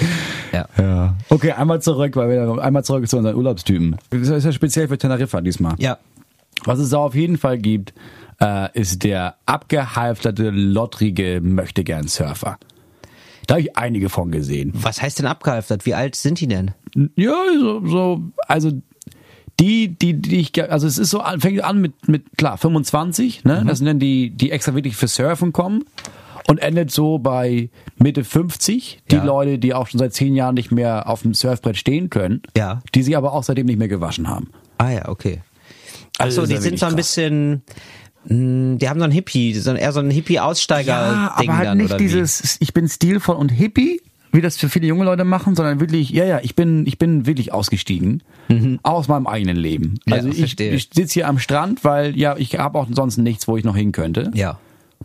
[0.52, 0.68] ja.
[0.78, 1.16] Ja.
[1.30, 3.96] Okay, einmal zurück, weil wir einmal zurück zu unseren Urlaubstypen.
[4.10, 5.76] Das ist ja speziell für Teneriffa diesmal.
[5.78, 5.98] Ja.
[6.66, 7.94] Was es da auf jeden Fall gibt,
[8.42, 12.58] äh, ist der abgehalfterte, lottrige Möchtegern-Surfer.
[13.48, 14.72] Da habe ich einige von gesehen.
[14.76, 15.86] Was heißt denn abgehalftert?
[15.86, 16.72] Wie alt sind die denn?
[17.16, 18.72] Ja, so, so also
[19.60, 23.64] die, die, die ich, also es ist so, fängt an mit, mit klar, 25, ne?
[23.68, 25.84] Das sind dann die, die extra wirklich für Surfen kommen
[26.48, 29.00] und endet so bei Mitte 50.
[29.12, 29.24] Die Ja.
[29.24, 32.82] Leute, die auch schon seit zehn Jahren nicht mehr auf dem Surfbrett stehen können, Ja.
[32.96, 34.50] die sie aber auch seitdem nicht mehr gewaschen haben.
[34.78, 35.42] Ah ja, okay.
[36.20, 36.98] Also die ja sind so ein krass.
[36.98, 37.62] bisschen,
[38.26, 42.00] mh, die haben so ein Hippie, so eher so ein Hippie-Aussteiger-Ding aber halt dann, nicht
[42.00, 44.02] dieses, ich bin stilvoll und hippie,
[44.32, 47.26] wie das für viele junge Leute machen, sondern wirklich, ja, ja, ich bin, ich bin
[47.26, 48.22] wirklich ausgestiegen
[48.84, 50.00] aus meinem eigenen Leben.
[50.06, 50.12] Mhm.
[50.12, 50.72] Ja, Also ich, verstehe.
[50.72, 53.76] ich sitze hier am Strand, weil ja, ich habe auch sonst nichts, wo ich noch
[53.76, 54.32] hin könnte.
[54.34, 54.60] Ja.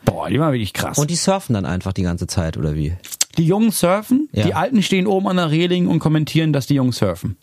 [0.05, 0.99] Boah, die waren wirklich krass.
[0.99, 2.95] Und die surfen dann einfach die ganze Zeit, oder wie?
[3.39, 4.45] die Jungen surfen, Ja.
[4.45, 7.37] die Alten stehen oben an der Reling und kommentieren, dass die Jungs surfen.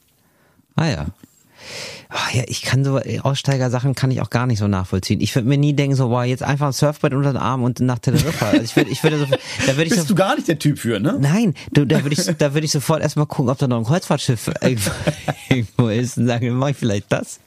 [0.76, 1.06] Ah ja.
[2.14, 5.22] Ah, ja, ich kann so äh, Aussteiger-Sachen kann ich auch gar nicht so nachvollziehen.
[5.22, 7.80] Ich würde mir nie denken, so, boah, jetzt einfach ein Surfbrett unter den Arm und
[7.80, 8.50] nach Teneriffa.
[8.50, 9.26] Also ich würde, ich würde so,
[9.66, 11.18] da würde ich so, gar nicht der Typ für, ne?
[11.22, 13.86] Nein, du, da würde ich, da würde ich sofort erstmal gucken, ob da noch ein
[13.86, 14.92] Kreuzfahrtschiff irgendwo,
[15.50, 17.40] irgendwo ist und sagen, mach ich vielleicht das?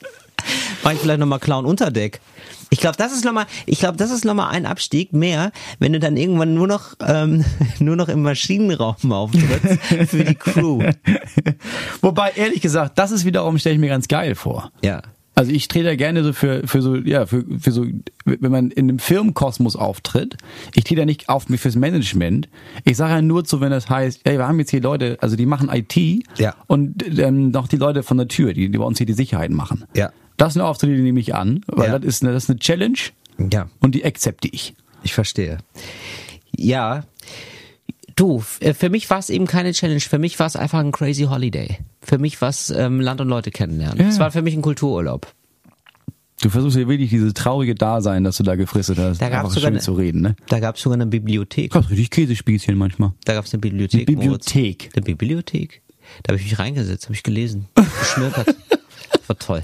[0.82, 2.20] Mach ich vielleicht nochmal Clown Unterdeck?
[2.70, 6.00] Ich glaube, das ist nochmal, ich glaube, das ist nochmal ein Abstieg mehr, wenn du
[6.00, 7.44] dann irgendwann nur noch, ähm,
[7.78, 10.82] nur noch im Maschinenraum auftrittst für die Crew.
[12.00, 14.72] Wobei, ehrlich gesagt, das ist wiederum, stelle ich mir ganz geil vor.
[14.82, 15.02] Ja.
[15.36, 17.84] Also ich trete ja gerne so für, für so, ja, für, für so,
[18.24, 20.36] wenn man in einem Firmenkosmos auftritt,
[20.74, 22.48] ich trete ja nicht auf mich fürs Management.
[22.84, 25.34] Ich sage ja nur zu, wenn das heißt, ey, wir haben jetzt hier Leute, also
[25.34, 25.96] die machen IT
[26.38, 26.54] Ja.
[26.68, 29.50] und ähm, noch die Leute von der Tür, die, die bei uns hier die Sicherheit
[29.50, 29.84] machen.
[29.96, 30.12] Ja.
[30.36, 31.98] Das sind Auftritte, die nehme ich an, weil Ja.
[31.98, 32.98] das ist eine, das ist eine Challenge
[33.52, 33.68] Ja.
[33.80, 34.74] und die akzepte ich.
[35.02, 35.58] Ich verstehe.
[36.56, 37.04] Ja.
[38.16, 40.00] Du, äh, für mich war es eben keine Challenge.
[40.00, 41.78] Für mich war es einfach ein crazy Holiday.
[42.00, 43.98] Für mich war es ähm, Land und Leute kennenlernen.
[43.98, 44.08] Ja.
[44.08, 45.32] Es war für mich ein Kultururlaub.
[46.42, 49.50] Du versuchst ja wirklich dieses traurige Dasein, das du da gefristet hast, Da gab's einfach
[49.50, 50.36] sogar schön eine- zu reden, ne?
[50.48, 51.72] Da gab es sogar eine Bibliothek.
[51.72, 53.12] Gott, richtig Käsespießchen manchmal.
[53.24, 54.00] Da gab es eine Bibliothek.
[54.08, 54.80] Eine Bibliothek.
[54.82, 54.96] Moritz.
[54.96, 55.82] Eine Bibliothek.
[56.22, 57.66] Da habe ich mich reingesetzt, habe ich gelesen,
[58.00, 58.54] geschnürpert.
[59.26, 59.62] War toll.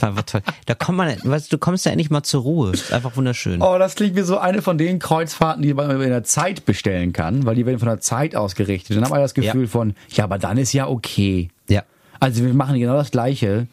[0.00, 0.42] War, toll.
[0.66, 2.72] Da kommt man, weißt du, kommst da endlich mal zur Ruhe.
[2.72, 3.60] Ist einfach wunderschön.
[3.62, 7.12] Oh, das klingt wie so eine von den Kreuzfahrten, die man in der Zeit bestellen
[7.12, 8.96] kann, weil die werden von der Zeit ausgerichtet.
[8.96, 9.68] Dann hat man das Gefühl Ja.
[9.68, 11.50] von, ja, aber dann ist ja okay.
[11.68, 11.82] Ja.
[12.20, 13.66] Also wir machen genau das Gleiche,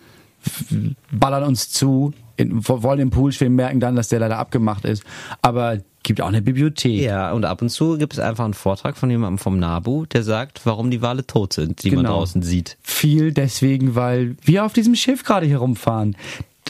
[1.11, 5.03] ballern uns zu, in, wollen im Pool schwimmen, merken dann, dass der leider abgemacht ist.
[5.41, 7.01] Aber gibt auch eine Bibliothek.
[7.01, 10.23] Ja, und ab und zu gibt es einfach einen Vortrag von jemandem vom NABU, der
[10.23, 12.17] sagt, warum die Wale tot sind, die man Genau.
[12.19, 12.77] draußen sieht.
[12.81, 16.15] Viel deswegen, weil wir auf diesem Schiff gerade hier rumfahren.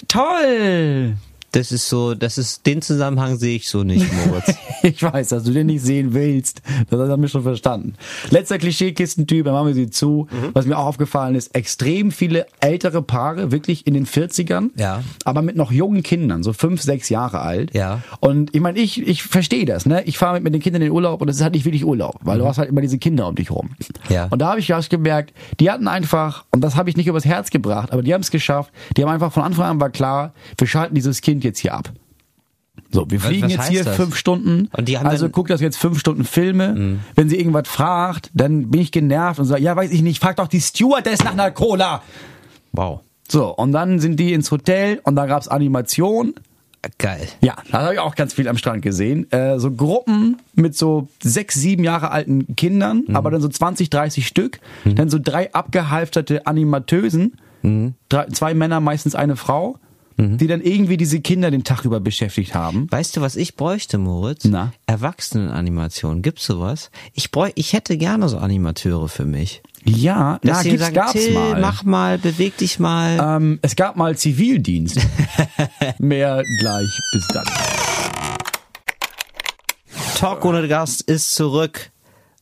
[0.08, 1.16] Toll!
[1.56, 4.54] Das ist so, das ist, den Zusammenhang sehe ich so nicht, Moritz.
[4.84, 6.62] Ich weiß, dass du den nicht sehen willst.
[6.92, 7.96] Das haben wir schon verstanden.
[8.30, 10.28] Letzter Klischeekistentyp, dann machen wir sie zu.
[10.30, 10.52] Mhm.
[10.54, 14.70] Was mir auch aufgefallen ist, extrem viele ältere Paare, wirklich in den 40ern.
[14.76, 15.02] Ja.
[15.24, 17.74] Aber mit noch jungen Kindern, so fünf, sechs Jahre alt.
[17.74, 18.04] Ja.
[18.20, 20.04] Und ich meine, ich, ich verstehe das, ne?
[20.04, 21.84] Ich fahre mit, mit den Kindern in den Urlaub und es ist halt nicht wirklich
[21.84, 23.72] Urlaub, weil du hast halt immer diese Kinder um dich rum.
[23.80, 24.14] Mhm.
[24.14, 24.26] Ja.
[24.26, 27.26] Und da habe ich erst gemerkt, die hatten einfach, und das habe ich nicht übers
[27.26, 30.34] Herz gebracht, aber die haben es geschafft, die haben einfach von Anfang an war klar,
[30.60, 31.92] wir schalten dieses Kind jetzt hier ab.
[32.92, 33.96] So, wir fliegen was jetzt hier das?
[33.96, 34.70] fünf Stunden.
[34.76, 35.32] Und die haben also Mhm.
[35.32, 37.00] guckt das jetzt fünf Stunden Filme.
[37.16, 40.36] Wenn sie irgendwas fragt, dann bin ich genervt und sage, ja, weiß ich nicht, frag
[40.38, 42.02] doch die Stewardess nach einer Cola.
[42.74, 43.00] Wow.
[43.30, 46.36] So, und dann sind die ins Hotel und da gab's Animation.
[47.00, 47.28] Geil.
[47.42, 49.32] Ja, da habe ich auch ganz viel am Strand gesehen.
[49.32, 53.16] Äh, so Gruppen mit so sechs, sieben Jahre alten Kindern, Mhm.
[53.16, 54.60] aber dann so 20, 30 Stück.
[54.84, 57.38] Dann so drei abgehalfterte Animateusen.
[57.64, 57.96] Mhm.
[58.10, 59.78] Drei, zwei Männer, meistens eine Frau,
[60.18, 62.88] die dann irgendwie diese Kinder den Tag über beschäftigt haben.
[62.90, 64.46] Weißt du, was ich bräuchte, Moritz?
[64.46, 64.72] Na?
[64.88, 66.22] Erwachsenenanimation.
[66.22, 66.90] Gibt's sowas?
[67.14, 69.62] Ich bräuch, ich hätte gerne so Animateure für mich.
[69.84, 71.60] Ja, na, Dass die gibt's, sagen, gab's Till, mal.
[71.62, 73.20] mach mal, beweg dich mal.
[73.38, 75.00] Ähm, es gab mal Zivildienst.
[76.00, 76.90] Mehr gleich.
[77.12, 77.46] Bis dann.
[80.18, 81.92] Talk ohne Gast ist zurück.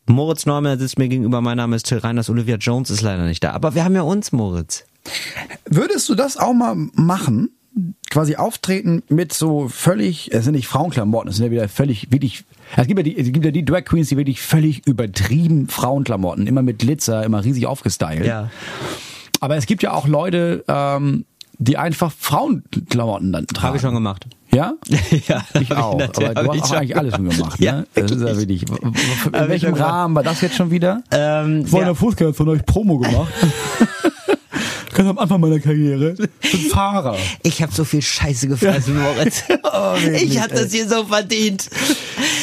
[0.05, 1.41] Moritz Neumann sitzt mir gegenüber.
[1.41, 2.29] Mein Name ist Till Reiners.
[2.29, 3.51] Olivia Jones ist leider nicht da.
[3.51, 4.85] Aber wir haben ja uns, Moritz.
[5.65, 7.49] Würdest du das auch mal machen?
[8.11, 12.43] Quasi auftreten mit so völlig, es sind nicht Frauenklamotten, es sind ja wieder völlig, wirklich,
[12.75, 16.45] es gibt ja die, es gibt ja die Drag Queens, die wirklich völlig übertrieben Frauenklamotten,
[16.45, 18.25] immer mit Glitzer, immer riesig aufgestylt.
[19.39, 21.25] Aber es gibt ja auch Leute, ähm,
[21.57, 23.67] die einfach Frauenklamotten dann tragen.
[23.67, 24.27] Habe ich schon gemacht.
[24.51, 24.73] Ja?
[25.27, 25.93] Ja, Ich auch.
[25.99, 27.87] Aber du hast auch eigentlich alles schon gemacht, Ja, ne?
[27.95, 28.69] Das ist ja wirklich.
[28.69, 29.73] In ich welchem.
[29.73, 31.03] Rahmen war das jetzt schon wieder?
[31.11, 31.85] Ähm, Vor ja.
[31.87, 33.33] einer Fußgänger von euch Promo gemacht.
[34.93, 36.15] Ganz am Anfang meiner Karriere.
[36.41, 37.17] Ich bin Fahrer.
[37.41, 39.43] Ich habe so viel Scheiße gefressen, Moritz.
[39.75, 41.67] Oh, ich habe das hier so verdient.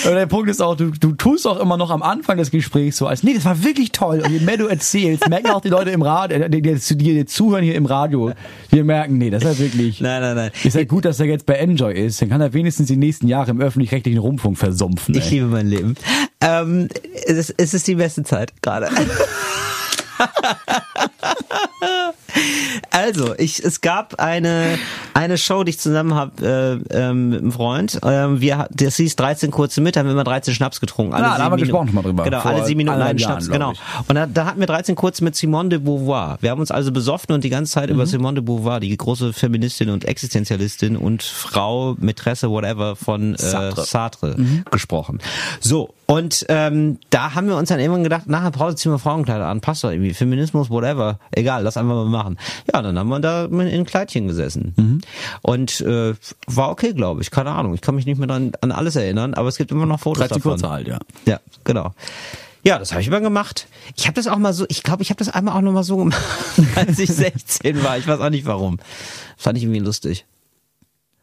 [0.05, 2.97] Aber der Punkt ist auch, du, du tust auch immer noch am Anfang des Gesprächs
[2.97, 4.21] so, als nee, das war wirklich toll.
[4.25, 7.27] Und je mehr du erzählst, merken auch die Leute im Radio, die, die, die dir
[7.27, 8.33] zuhören hier im Radio,
[8.73, 10.01] die merken, nee, das ist ja wirklich.
[10.01, 10.51] Nein, nein, nein.
[10.65, 12.21] Ist ja gut, dass er jetzt bei Enjoy ist.
[12.21, 15.15] Dann kann er wenigstens die nächsten Jahre im öffentlich-rechtlichen Rundfunk versumpfen.
[15.15, 15.31] Ich ey.
[15.35, 15.95] liebe mein Leben.
[16.41, 16.89] Ähm,
[17.27, 18.89] es, ist, es ist die beste Zeit gerade.
[22.91, 24.79] Also, ich, es gab eine,
[25.15, 27.99] eine Show, die ich zusammen habe äh, ähm, mit einem Freund.
[28.05, 31.15] Ähm, wir, das hieß 13 kurze mit, da haben wir immer 13 Schnaps getrunken.
[31.15, 32.25] Alle Ah, da haben wir gesprochen schon mal drüber.
[32.25, 33.73] Genau, alle sieben Minuten einen Schnaps, Jahren, genau.
[34.09, 36.39] Und da, da hatten wir 13 kurze mit Simone de Beauvoir.
[36.41, 37.95] Wir haben uns also besoffen und die ganze Zeit Mhm.
[37.95, 43.39] über Simone de Beauvoir, die große Feministin und Existenzialistin und Frau, Mätresse, whatever von äh,
[43.39, 43.85] Sartre.
[43.85, 44.65] Sartre, Mhm.
[44.71, 45.19] gesprochen.
[45.61, 48.99] So, und ähm, da haben wir uns dann irgendwann gedacht, nach der Pause ziehen wir
[48.99, 52.37] Frauenkleider an, passt doch irgendwie, Feminismus, whatever, egal, lass einfach mal machen.
[52.75, 54.75] Ja, dann haben wir da in Kleidchen gesessen.
[54.77, 55.01] Mhm.
[55.43, 56.15] Und äh,
[56.49, 59.35] war okay, glaube ich, keine Ahnung, ich kann mich nicht mehr dran, an alles erinnern,
[59.35, 60.51] aber es gibt immer noch Fotos 13 davon.
[60.51, 60.99] kurze halt, ja.
[61.27, 61.95] Ja, genau.
[62.65, 63.69] Ja, das habe ich immer gemacht.
[63.97, 65.85] Ich habe das auch mal so, ich glaube, ich habe das einmal auch noch mal
[65.85, 66.21] so gemacht,
[66.75, 67.99] als ich 16 war.
[67.99, 68.81] Ich weiß auch nicht warum.
[69.37, 70.27] Fand ich irgendwie lustig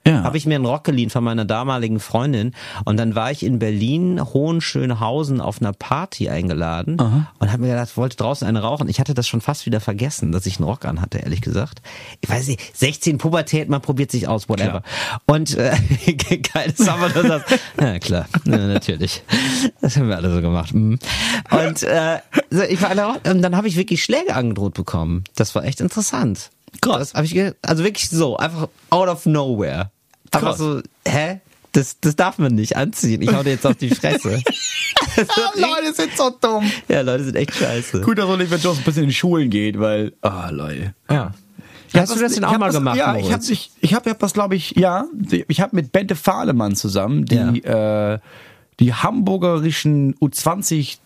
[0.07, 0.23] Ja.
[0.23, 2.53] habe ich mir einen Rock geliehen von meiner damaligen Freundin
[2.85, 6.97] und dann war ich in Berlin, Hohenschönhausen auf einer Party eingeladen
[7.39, 8.89] und habe mir gedacht, wollte draußen eine rauchen.
[8.89, 11.81] Ich hatte das schon fast wieder vergessen, dass ich einen Rock an hatte, ehrlich gesagt.
[12.21, 14.81] Ich weiß nicht, 16 Pubertät, man probiert sich aus, whatever.
[15.25, 15.75] Und äh,
[16.53, 19.23] geiles Sommer, du sagst, ja klar, ja, natürlich.
[19.81, 20.73] Das haben wir alle so gemacht.
[20.73, 20.99] mhm.
[21.51, 22.19] Und äh,
[22.69, 25.23] ich war Rock- und dann habe ich wirklich Schläge angedroht bekommen.
[25.35, 26.49] Das war echt interessant.
[26.81, 27.11] Krass.
[27.11, 29.91] Das hab ich also wirklich so, einfach out of nowhere.
[30.37, 30.57] Einfach Krass.
[30.57, 31.39] so, hä?
[31.73, 33.21] Das, das darf man nicht anziehen.
[33.21, 34.29] Ich hau dir jetzt auf die Fresse.
[35.55, 36.71] Leute sind so dumm.
[36.87, 38.01] ja, Leute sind echt scheiße.
[38.01, 40.93] Gut, dass Oliver Jones ein bisschen in die Schulen geht, weil, ah, Leute.
[41.09, 41.33] Ja.
[41.93, 43.49] Ja, Hast du das denn ich auch mal das, gemacht, Ja, ich habe Moritz?
[43.49, 45.05] ich, ich hab, hab das, glaube ich, ja,
[45.47, 48.19] ich habe mit Bente Fahlemann zusammen die äh,
[48.79, 50.97] die hamburgerischen U20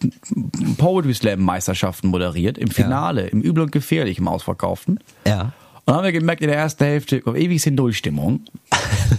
[0.78, 5.00] Poetry Slam Meisterschaften moderiert im Finale, im Übel und Gefährlich im Ausverkauften.
[5.26, 5.54] Ja.
[5.92, 8.46] Dann haben wir gemerkt in der ersten Hälfte, ewig sind Nullstimmung.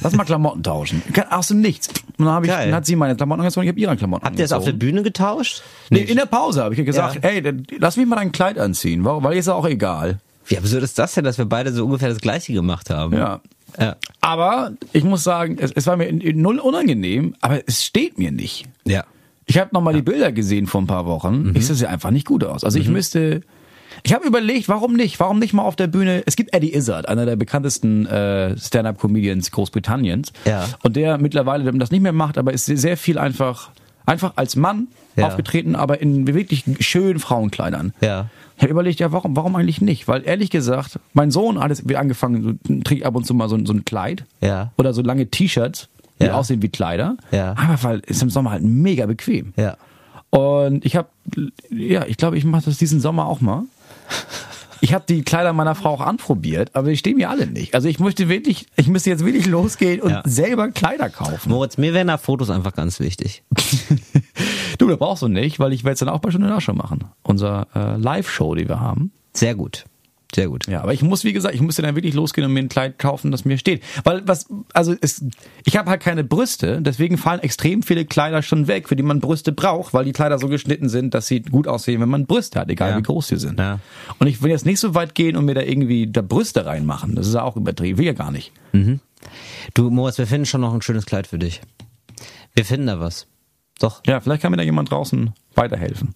[0.03, 1.03] Lass mal Klamotten tauschen.
[1.29, 1.89] Aus dem Nichts.
[2.17, 2.69] Und dann, hab ich, Geil.
[2.69, 4.73] dann hat sie meine Klamotten angezogen, ich habe ihre Klamotten Habt ihr das auf der.
[4.73, 5.63] Bühne getauscht?
[5.91, 7.29] Nee, in der Pause habe ich ihr gesagt, Ja.
[7.29, 7.43] ey,
[7.79, 10.21] lass mich mal dein Kleid anziehen, weil weil ist ja auch egal.
[10.47, 13.19] Wie absurd ist das denn, dass wir beide so ungefähr das Gleiche gemacht haben?
[13.19, 13.41] Ja.
[13.79, 13.97] Ja.
[14.23, 18.19] Aber ich muss sagen, es, es war mir in, in null unangenehm, aber es steht
[18.19, 18.67] mir nicht.
[18.87, 19.05] Ja.
[19.45, 21.51] Ich habe nochmal die Bilder gesehen vor ein paar Wochen.
[21.51, 21.53] Mhm.
[21.55, 22.65] Ich sehe einfach nicht gut aus.
[22.65, 23.43] Also ich müsste.
[24.03, 25.19] Ich habe überlegt, warum nicht?
[25.21, 26.23] Warum nicht mal auf der Bühne?
[26.27, 30.33] Es gibt Eddie Izzard, einer der bekanntesten äh, Stand-up-Comedians Großbritanniens.
[30.45, 30.67] Ja.
[30.83, 33.71] Und der mittlerweile das nicht mehr macht, aber ist sehr- viel einfach
[34.05, 35.29] einfach als Mann Ja.
[35.29, 37.93] aufgetreten, aber in wirklich schönen Frauenkleidern.
[38.01, 38.27] Ja.
[38.57, 40.09] Ich habe überlegt, ja, warum, warum eigentlich nicht?
[40.09, 43.49] Weil ehrlich gesagt, mein Sohn hat es wie angefangen, so, trägt ab und zu mal
[43.49, 44.73] so, ein- so ein Kleid Ja.
[44.77, 45.89] oder so lange T-Shirts,
[46.21, 46.35] die Ja.
[46.35, 47.17] aussehen wie Kleider.
[47.31, 47.53] Ja.
[47.57, 49.53] Aber weil ist im Sommer halt mega bequem.
[49.57, 49.77] Ja.
[50.31, 51.09] Und ich habe,
[51.71, 53.63] ja, ich glaube, ich mache das diesen Sommer auch mal.
[54.85, 57.73] Ich habe die Kleider meiner Frau auch anprobiert, aber die stehen mir alle nicht.
[57.75, 60.23] Also ich möchte wirklich, ich müsste jetzt wirklich losgehen und Ja.
[60.25, 61.51] selber Kleider kaufen.
[61.51, 63.45] Moritz, mir wären da Fotos einfach ganz wichtig.
[64.79, 67.05] Du, das brauchst du nicht, weil ich werde es dann auch bei Stunde Nachschau machen.
[67.23, 69.13] Unser äh, Live-Show, die wir haben.
[69.35, 69.85] Sehr gut.
[70.35, 70.67] Sehr gut.
[70.67, 72.99] Ja, aber ich muss, wie gesagt, ich musste dann wirklich losgehen und mir ein Kleid
[72.99, 73.83] kaufen, das mir steht.
[74.05, 75.23] Weil was, also es,
[75.67, 79.21] ich habe halt keine Brüste, deswegen fallen extrem viele Kleider schon weg, für die man
[79.21, 82.59] Brüste braucht, weil die Kleider so geschnitten sind, dass sie gut aussehen, wenn man Brüste
[82.61, 82.99] hat, egal Ja.
[82.99, 83.59] wie groß sie sind.
[83.59, 83.79] Ja.
[84.19, 87.15] Und ich will jetzt nicht so weit gehen und mir da irgendwie da Brüste reinmachen.
[87.15, 87.99] Das ist ja auch übertrieben.
[87.99, 88.53] Will ja gar nicht.
[89.75, 91.61] Du, Moritz, wir finden schon noch ein schönes Kleid für dich.
[92.55, 93.27] Wir finden da was.
[93.81, 94.01] Doch.
[94.07, 96.15] Ja, vielleicht kann mir da jemand draußen weiterhelfen.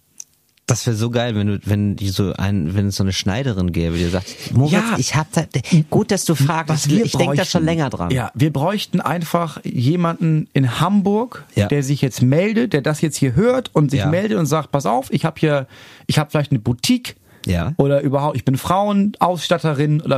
[0.67, 3.71] Das wäre so geil, wenn du, wenn die so ein, wenn es so eine Schneiderin
[3.71, 4.95] gäbe, die sagt, Moritz, Ja.
[4.97, 5.43] ich hab da,
[5.89, 8.11] gut, dass du fragst, ich denke da schon länger dran.
[8.11, 11.67] Ja, wir bräuchten einfach jemanden in Hamburg, Ja.
[11.67, 14.07] der sich jetzt meldet, der das jetzt hier hört und sich Ja.
[14.07, 15.67] meldet und sagt, pass auf, ich habe hier,
[16.05, 17.15] ich habe vielleicht eine Boutique.
[17.45, 17.71] Ja.
[17.77, 20.17] Oder überhaupt, ich bin Frauenausstatterin oder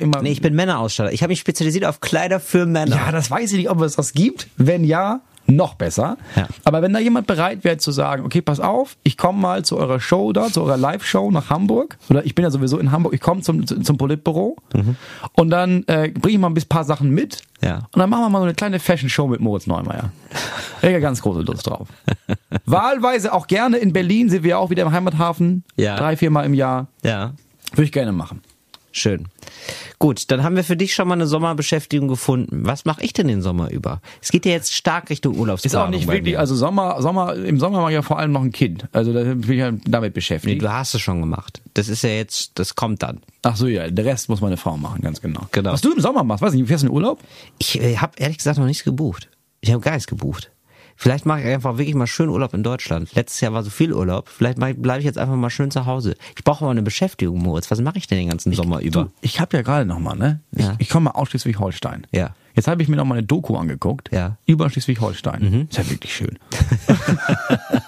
[0.00, 0.20] immer.
[0.22, 1.12] Nee, ich bin Männerausstatter.
[1.12, 2.96] Ich habe mich spezialisiert auf Kleider für Männer.
[2.96, 4.48] ja, das weiß ich nicht, ob es das gibt.
[4.58, 5.20] Wenn ja,
[5.50, 6.18] noch besser.
[6.36, 6.46] Ja.
[6.64, 9.78] Aber wenn da jemand bereit wäre zu sagen, okay, pass auf, ich komme mal zu
[9.78, 13.14] eurer Show da, zu eurer Live-Show nach Hamburg, oder ich bin ja sowieso in Hamburg,
[13.14, 14.56] ich komme zum, zum Politbüro
[15.32, 17.76] und dann äh, bringe ich mal ein paar Sachen mit Ja.
[17.92, 20.12] und dann machen wir mal so eine kleine Fashion-Show mit Moritz Neumeier.
[20.82, 21.88] Ich habe ganz große Lust drauf.
[22.66, 25.64] Wahlweise auch gerne in Berlin sind wir auch wieder im Heimathafen.
[25.76, 25.96] Ja.
[25.96, 26.88] Drei, viermal im Jahr.
[27.02, 27.32] Ja.
[27.72, 28.42] Würde ich gerne machen.
[28.90, 29.26] Schön.
[29.98, 32.64] Gut, dann haben wir für dich schon mal eine Sommerbeschäftigung gefunden.
[32.64, 34.00] Was mache ich denn den Sommer über?
[34.22, 35.86] Es geht ja jetzt stark Richtung Ist Urlaubsplanung.
[35.86, 36.40] auch nicht wirklich, mir.
[36.40, 38.86] also Sommer, Sommer, im Sommer mache ich ja vor allem noch ein Kind.
[38.92, 40.62] Also da bin ich ja damit Nee, beschäftigt.
[40.62, 41.60] du hast es schon gemacht.
[41.74, 43.20] Das ist ja jetzt, das kommt dann.
[43.42, 45.42] Ach so, ja, der Rest muss meine Frau machen, ganz genau.
[45.52, 45.72] Genau.
[45.72, 47.20] Was du im Sommer machst, weiß nicht, fährst du in Urlaub?
[47.58, 49.28] Ich äh, habe ehrlich gesagt noch nichts gebucht.
[49.60, 50.50] Ich habe gar nichts gebucht.
[51.00, 53.14] Vielleicht mache ich einfach wirklich mal schön Urlaub in Deutschland.
[53.14, 54.28] Letztes Jahr war so viel Urlaub.
[54.28, 56.16] Vielleicht bleibe ich jetzt einfach mal schön zu Hause.
[56.36, 57.70] Ich brauche mal eine Beschäftigung, Moritz.
[57.70, 59.04] Was mache ich denn den ganzen Sommer über?
[59.04, 60.40] Du, ich habe ja gerade noch mal, ne?
[60.50, 60.74] Ich, Ja.
[60.78, 62.04] ich komme mal aus Schleswig-Holstein.
[62.10, 62.34] Ja.
[62.54, 64.10] Jetzt habe ich mir noch mal eine Doku angeguckt.
[64.12, 64.30] Ja.
[64.30, 64.34] Mhm.
[64.46, 65.68] Über Schleswig-Holstein.
[65.70, 66.36] Ist ja wirklich schön.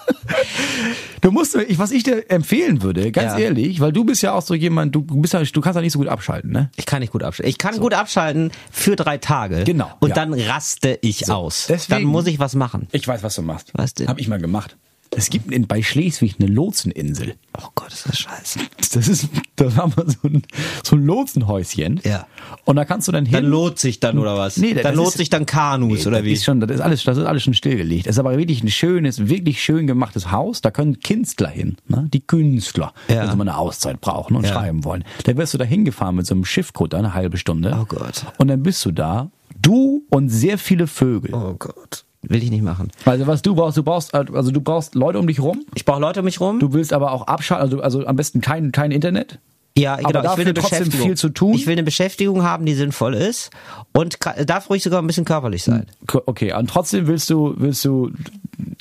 [1.21, 3.39] du musst, ich, was ich dir empfehlen würde, ganz Ja.
[3.39, 5.93] ehrlich, weil du bist ja auch so jemand, du bist ja, du kannst ja nicht
[5.93, 6.69] so gut abschalten, ne?
[6.75, 7.49] Ich kann nicht gut abschalten.
[7.49, 9.63] Ich kann gut abschalten für drei Tage.
[9.63, 10.15] Genau, Und ja.
[10.15, 11.67] dann raste ich aus.
[11.69, 12.87] deswegen- dann muss ich was machen.
[12.91, 13.71] Ich weiß, was du machst.
[13.73, 14.07] Was denn?
[14.07, 14.77] Hab ich mal gemacht.
[15.13, 17.35] Es gibt in, bei Schleswig eine Lotseninsel.
[17.61, 18.59] Oh Gott, ist das scheiße.
[18.93, 20.41] Das ist, da haben wir so ein,
[20.85, 21.99] so ein Lotsenhäuschen.
[22.05, 22.27] Ja.
[22.63, 23.33] Und da kannst du dann hin.
[23.33, 24.55] Dann lohnt sich dann oder was?
[24.55, 26.31] Nee, das dann lohnt ist- sich dann Kanus oder das wie?
[26.31, 28.05] Ist schon, das ist alles, das ist alles schon stillgelegt.
[28.07, 30.61] Das ist aber wirklich ein schönes, wirklich schön gemachtes Haus.
[30.61, 32.07] Da können Künstler hin, ne?
[32.13, 33.23] Die Künstler, Ja.
[33.23, 34.53] wenn sie mal eine Auszeit brauchen und Ja.
[34.53, 35.03] schreiben wollen.
[35.25, 37.77] Da wirst du da hingefahren mit so einem Schiffkutter eine halbe Stunde.
[37.77, 38.25] Oh Gott.
[38.37, 39.29] Und dann bist du da,
[39.61, 41.33] du und sehr viele Vögel.
[41.35, 42.05] Oh Gott.
[42.23, 42.91] Will ich nicht machen.
[43.05, 45.65] Also was du brauchst, du brauchst, also du brauchst Leute um dich rum.
[45.73, 46.59] Ich brauche Leute um mich rum.
[46.59, 49.39] Du willst aber auch abschalten, also, also am besten kein, kein Internet.
[49.77, 50.31] Ja, Aber genau.
[50.31, 51.07] ich will eine trotzdem Beschäftigung.
[51.07, 51.53] viel zu tun?
[51.53, 53.51] Ich will eine Beschäftigung haben, die sinnvoll ist
[53.93, 55.85] und darf ruhig sogar ein bisschen körperlich sein.
[56.25, 58.11] Okay, und trotzdem willst du, willst du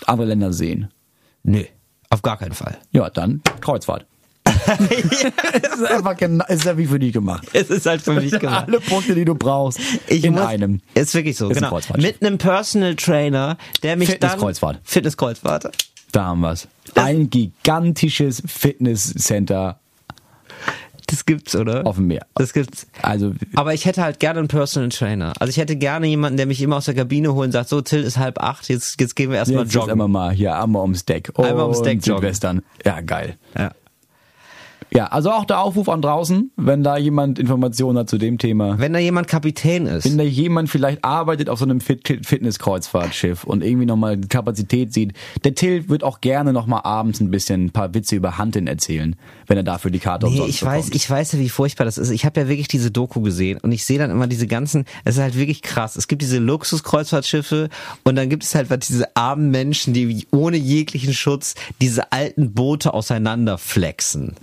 [0.07, 0.89] andere Länder sehen.
[1.45, 1.63] Nö,
[2.11, 2.77] auf gar keinen Fall.
[2.91, 4.05] Ja, dann Kreuzfahrt.
[4.79, 5.23] es
[5.75, 7.47] ist einfach genau, es ist ja wie für dich gemacht.
[7.53, 8.67] Es ist halt für mich gemacht.
[8.69, 10.81] Alle Punkte, die du brauchst, Ich in muss, einem.
[10.95, 11.71] Ist wirklich so, Ist ein genau.
[11.71, 12.07] Kreuzfahrtschiff.
[12.07, 14.77] Mit einem Personal Trainer, der mich Fitnesskreuzfahrt.
[14.77, 14.83] dann...
[14.85, 15.71] Fitnesskreuzfahrt.
[16.13, 16.69] Da haben wir's.
[16.95, 19.79] Ein gigantisches Fitnesscenter
[21.07, 21.87] Das gibt's, oder?
[21.87, 22.27] auf dem Meer.
[22.35, 22.87] Das gibt's.
[23.03, 25.33] Also, Aber ich hätte halt gerne einen Personal Trainer.
[25.39, 27.81] Also ich hätte gerne jemanden, der mich immer aus der Kabine holt und sagt, so
[27.81, 29.93] Till ist halb acht, jetzt, jetzt gehen wir erstmal jetzt joggen.
[29.93, 31.31] einmal mal hier einmal ums Deck.
[31.37, 32.63] Einmal ums Deck joggen.
[32.85, 33.37] Ja, geil.
[33.57, 33.73] Ja.
[34.93, 38.79] Ja, also auch der Aufruf an draußen, wenn da jemand Informationen hat zu dem Thema.
[38.79, 40.05] Wenn da jemand Kapitän ist.
[40.05, 45.13] Wenn da jemand vielleicht arbeitet auf so einem Fit Fitnesskreuzfahrtschiff und irgendwie nochmal Kapazität sieht,
[45.45, 49.17] der Till wird auch gerne nochmal abends ein bisschen ein paar Witze über Hunting erzählen,
[49.47, 50.95] wenn er dafür die Karte Nee, umsonst ich weiß, bekommt.
[50.97, 52.11] ich weiß ja, wie furchtbar das ist.
[52.11, 55.17] Ich habe ja wirklich diese Doku gesehen und ich sehe dann immer diese ganzen, es
[55.17, 55.97] ist halt wirklich krass.
[55.97, 57.69] Es gibt diese Luxuskreuzfahrtschiffe
[58.05, 62.93] und dann gibt es halt diese armen Menschen, die ohne jeglichen Schutz diese alten Boote
[62.95, 64.35] auseinanderflexen.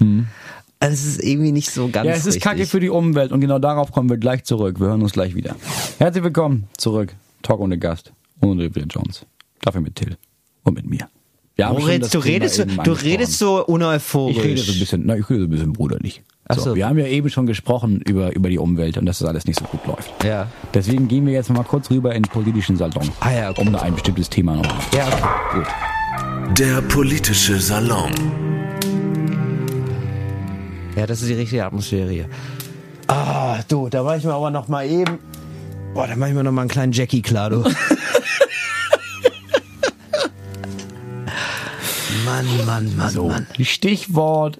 [0.79, 2.43] Also es ist irgendwie nicht so ganz ja, es ist richtig.
[2.43, 4.79] kacke für die Umwelt und genau darauf kommen wir gleich zurück.
[4.79, 5.55] Wir hören uns gleich wieder.
[5.97, 7.15] Herzlich willkommen zurück.
[7.41, 8.13] Talk ohne Gast.
[8.41, 9.25] Ohne Olivia Jones.
[9.61, 10.17] Dafür mit Till
[10.63, 11.09] und mit mir.
[11.55, 14.37] Wir haben schon Moritz, das du Thema redest, du redest so uneuphorisch.
[14.37, 16.23] Ich rede so ein bisschen, na, ich rede so ein bisschen bruderlich.
[16.53, 16.75] So, so.
[16.75, 19.57] Wir haben ja eben schon gesprochen über, über die Umwelt und dass das alles nicht
[19.57, 20.23] so gut läuft.
[20.23, 20.47] Ja.
[20.75, 23.09] Deswegen gehen wir jetzt mal kurz rüber in den politischen Salon.
[23.19, 23.61] Ah ja, okay.
[23.61, 24.93] Um da ein bestimmtes Thema noch.
[24.93, 26.57] Ja, okay, gut.
[26.57, 28.11] Der politische Salon.
[30.97, 32.25] Ja, das ist die richtige Atmosphäre hier.
[33.05, 35.19] Ah, du, da mach ich mir aber noch mal eben.
[35.93, 37.59] Boah, da mach ich mir noch mal einen kleinen Jackie klar, du.
[42.25, 43.45] Mann, Mann, Mann, So, Mann.
[43.61, 44.57] Stichwort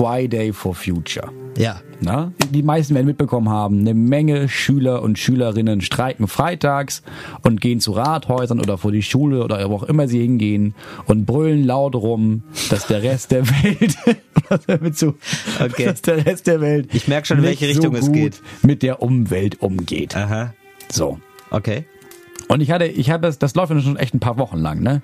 [0.00, 1.28] Friday for Future.
[1.58, 1.82] Ja.
[2.00, 7.02] Na, die meisten werden mitbekommen haben, eine Menge Schüler und Schülerinnen streiken freitags
[7.42, 10.74] und gehen zu Rathäusern oder vor die Schule oder wo auch immer sie hingehen
[11.04, 13.94] und brüllen laut rum, dass der Rest der Welt,
[14.48, 15.16] was damit zu,
[15.62, 15.84] Okay.
[15.84, 18.40] dass der Rest der Welt Ich merk schon, in welche Richtung so es geht.
[18.62, 20.16] mit der Umwelt umgeht.
[20.16, 20.54] Aha.
[20.90, 21.18] So.
[21.50, 21.84] Okay.
[22.48, 24.80] Und ich hatte, ich hatte das, das läuft ja schon echt ein paar Wochen lang,
[24.82, 25.02] ne?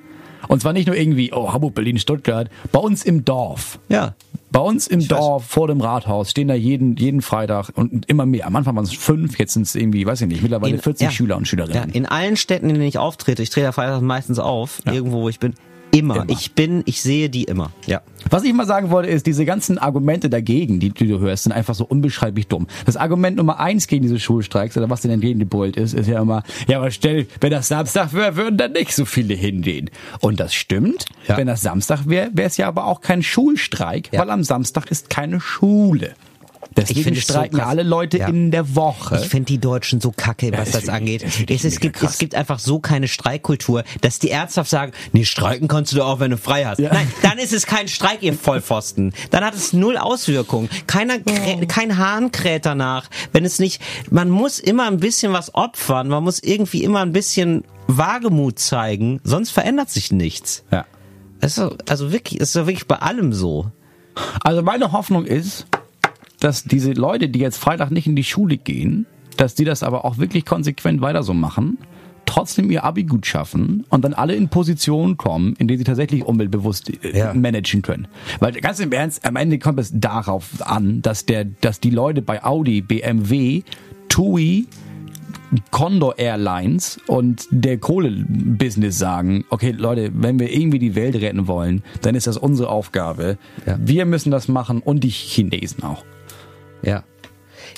[0.49, 3.78] Und zwar nicht nur irgendwie, oh, Hamburg, Berlin, Stuttgart, bei uns im Dorf.
[3.89, 4.14] Ja.
[4.53, 5.09] Bei uns im weiß.
[5.09, 8.47] Dorf vor dem Rathaus stehen da jeden, jeden Freitag und immer mehr.
[8.47, 11.05] Am Anfang waren es fünf, jetzt sind es irgendwie, weiß ich nicht, mittlerweile In- 40
[11.05, 11.11] ja.
[11.11, 11.91] Schüler und Ja, Schülerinnen.
[11.91, 15.28] in allen Städten, in denen ich auftrete, ich trete ja freitags meistens auf, irgendwo, wo
[15.28, 15.55] ich bin,
[15.99, 16.16] immer.
[16.16, 16.26] Immer.
[16.28, 17.70] Ich bin, ich sehe die immer.
[17.86, 18.03] Ja.
[18.30, 21.53] Was ich mal sagen wollte, ist, diese ganzen Argumente dagegen, die, die du hörst, sind
[21.53, 22.66] einfach so unbeschreiblich dumm.
[22.84, 26.42] Das Argument Nummer eins gegen diese Schulstreiks oder was denen entgegengebrüllt ist, ist ja immer,
[26.66, 29.90] ja, aber stell, wenn das Samstag wäre, würden da nicht so viele hingehen.
[30.20, 31.05] Und das stimmt.
[31.28, 31.36] Ja.
[31.36, 34.20] Wenn das Samstag wäre, wäre es ja aber auch kein Schulstreik, Ja.
[34.20, 36.14] weil am Samstag ist keine Schule.
[36.76, 37.68] Deswegen finde es so streiken krass.
[37.68, 38.28] alle Leute Ja.
[38.28, 39.18] in der Woche.
[39.22, 41.22] Ich finde die Deutschen so kacke, was das wirklich- angeht.
[41.24, 42.12] das Es, es, gibt, krass.
[42.12, 46.06] es gibt einfach so keine Streikkultur, dass die ernsthaft sagen, nee, streiken kannst du doch
[46.06, 46.78] auch, wenn du frei hast.
[46.78, 46.92] Ja.
[46.92, 49.12] Nein, dann ist es kein Streik, ihr Vollpfosten.
[49.30, 50.68] Dann hat es null Auswirkungen.
[50.86, 53.08] Keiner, krä kein Hahn kräht danach.
[53.32, 57.12] Wenn es nicht, man muss immer ein bisschen was opfern, man muss irgendwie immer ein
[57.12, 60.64] bisschen Wagemut zeigen, sonst verändert sich nichts.
[60.70, 60.84] ja.
[61.40, 63.70] Also, also wirklich, ist doch wirklich bei allem so.
[64.42, 65.66] Also meine Hoffnung ist,
[66.47, 69.05] dass diese Leute, die jetzt Freitag nicht in die Schule gehen,
[69.36, 71.76] dass die das aber auch wirklich konsequent weiter so machen,
[72.24, 76.24] trotzdem ihr Abi gut schaffen und dann alle in Positionen kommen, in denen sie tatsächlich
[76.24, 77.34] umweltbewusst äh, Ja.
[77.34, 78.07] managen können.
[78.38, 82.22] Weil ganz im Ernst, am Ende kommt es darauf an, dass der, dass die Leute
[82.22, 83.62] bei Audi, BMW,
[84.09, 84.66] TUI,
[85.72, 91.82] Condor Airlines und der Kohlebusiness sagen, okay Leute, wenn wir irgendwie die Welt retten wollen,
[92.03, 93.36] dann ist das unsere Aufgabe.
[93.66, 93.78] Ja.
[93.80, 96.05] Wir müssen das machen und die Chinesen auch.
[96.87, 97.03] Ja.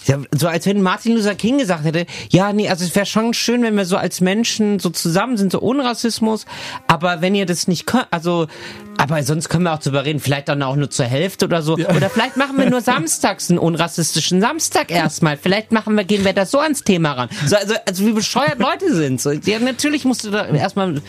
[0.06, 3.34] Ja, so als wenn Martin Luther King gesagt hätte, ja, nee, also es wäre schon
[3.34, 6.46] schön, wenn wir so als Menschen so zusammen sind, so ohne Rassismus,
[6.86, 8.46] aber wenn ihr das nicht könnt, also,
[8.96, 11.74] aber sonst können wir auch drüber reden, vielleicht dann auch nur zur Hälfte oder so,
[11.74, 16.32] oder vielleicht machen wir nur samstags einen unrassistischen Samstag erstmal, vielleicht machen wir, gehen wir
[16.32, 17.28] da so ans Thema ran.
[17.46, 21.00] So, also, also wie bescheuert Leute sind, so, ja, natürlich musst du da erstmal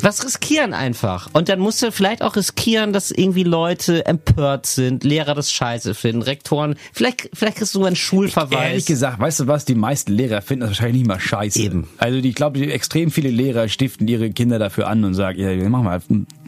[0.00, 1.30] was riskieren einfach.
[1.32, 5.94] Und dann musst du vielleicht auch riskieren, dass irgendwie Leute empört sind, Lehrer das scheiße
[5.94, 8.68] finden, Rektoren, vielleicht, vielleicht kriegst du einen Schulverweis.
[8.68, 11.58] Ehrlich gesagt, weißt du was, die meisten Lehrer finden das wahrscheinlich nicht mal scheiße.
[11.62, 11.88] Eben.
[11.96, 15.48] Also die- ich glaube, extrem viele Lehrer stiften ihre Kinder dafür an und sagen, ja,
[15.56, 16.02] wir machen mal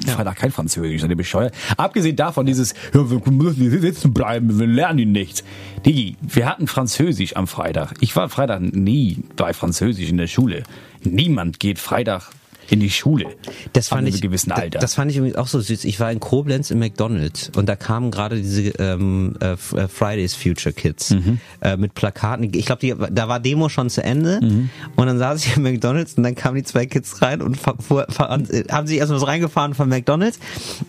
[0.07, 1.55] Freitag kein Französisch, seid ihr bescheuert.
[1.79, 5.45] Abgesehen davon dieses, ja, wir müssen hier sitzen bleiben, wir lernen die nichts.
[5.87, 7.95] Digi, wir hatten Französisch am Freitag.
[8.01, 10.65] Ich war Freitag nie bei Französisch in der Schule.
[11.05, 12.31] Niemand geht Freitag
[12.71, 13.27] in die Schule.
[13.73, 14.79] Das fand ich, gewissen Alter.
[14.79, 15.85] das fand ich übrigens auch so süß.
[15.85, 19.57] Ich war in Koblenz im McDonald's und da kamen gerade diese ähm, äh, äh,
[19.89, 21.39] Fridays Future Kids Mhm.
[21.61, 22.51] äh, mit Plakaten.
[22.55, 24.71] Ich glaube, da war Demo schon zu Ende Mhm.
[24.97, 28.07] und dann saß ich im McDonald's und dann kamen die zwei Kids rein und fuhr,
[28.09, 30.39] äh, haben sich erstmal was reingefahren von McDonald's.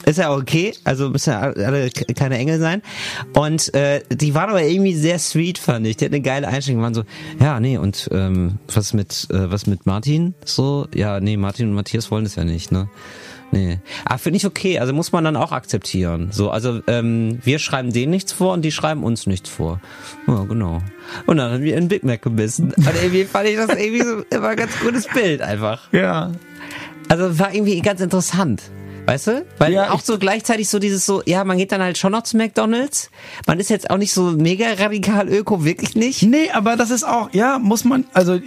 [0.06, 2.82] Ist ja okay, also müssen ja alle keine Engel sein.
[3.34, 5.98] Und äh, die waren aber irgendwie sehr sweet, fand ich.
[5.98, 6.80] Die hatten eine geile Einstellung.
[6.82, 7.04] Die waren so,
[7.40, 10.34] ja, nee, und ähm, was mit äh, was mit Martin?
[10.46, 12.90] So, ja, nee, Martin und Matthias wollen das ja nicht, ne?
[13.52, 13.80] Nee.
[14.04, 16.30] Aber finde ich okay, also muss man dann auch akzeptieren.
[16.32, 19.80] So, also ähm, wir schreiben denen nichts vor und die schreiben uns nichts vor.
[20.28, 20.82] Ja, genau.
[21.28, 22.74] Und dann haben wir einen Big Mac gebissen.
[22.76, 25.92] Und irgendwie fand ich das irgendwie so immer ein ganz gutes Bild einfach.
[25.94, 26.32] ja.
[27.10, 28.62] Also war irgendwie ganz interessant.
[29.06, 29.46] Weißt du?
[29.58, 32.24] Weil Ja, auch so gleichzeitig so dieses so, ja, man geht dann halt schon noch
[32.24, 33.10] zu McDonalds.
[33.46, 36.24] Man ist jetzt auch nicht so mega radikal öko, wirklich nicht.
[36.24, 38.38] Nee, aber das ist auch, ja, muss man, also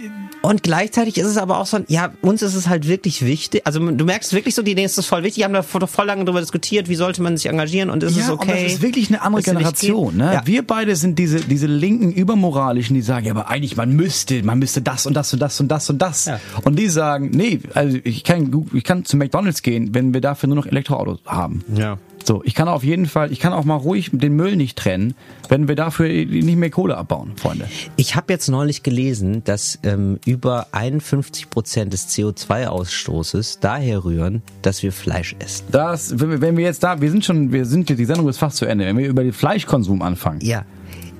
[0.41, 3.61] Und gleichzeitig ist es aber auch so, ja, uns ist es halt wirklich wichtig.
[3.65, 5.35] Also du merkst wirklich so, die denen ist das voll wichtig.
[5.35, 8.17] Die haben da vor- voll lange darüber diskutiert, wie sollte man sich engagieren und ist
[8.17, 8.51] es okay.
[8.51, 10.17] Und das ist wirklich eine andere Generation.
[10.17, 10.33] Ne?
[10.33, 10.41] Ja.
[10.45, 14.57] Wir beide sind diese, diese linken Übermoralischen, die sagen, ja, aber eigentlich, man müsste, man
[14.57, 16.25] müsste das und das und das und das und das.
[16.25, 16.39] Ja.
[16.63, 20.47] Und die sagen, nee, also ich kann, ich kann zu McDonalds gehen, wenn wir dafür
[20.47, 21.63] nur noch Elektroautos haben.
[21.75, 21.97] Ja.
[22.23, 25.15] So, ich kann auf jeden Fall, ich kann auch mal ruhig den Müll nicht trennen,
[25.49, 27.67] wenn wir dafür nicht mehr Kohle abbauen, Freunde.
[27.95, 34.83] Ich habe jetzt neulich gelesen, dass ähm, über 51 Prozent des CO2-Ausstoßes daher rühren, dass
[34.83, 35.65] wir Fleisch essen.
[35.71, 38.37] Das, wenn wir, wenn wir jetzt da, wir sind schon, wir sind, die Sendung ist
[38.37, 40.41] fast zu Ende, wenn wir über den Fleischkonsum anfangen.
[40.41, 40.63] Ja.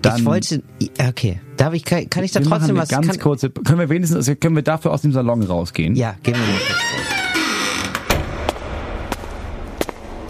[0.01, 0.63] Dann- ich wollte,
[1.07, 2.89] okay, darf ich, kann, kann ich da trotzdem was?
[2.89, 5.95] ganz kann, kurze, können wir wenigstens, also können wir dafür aus dem Salon rausgehen?
[5.95, 7.10] Ja, gehen wir mal kurz raus.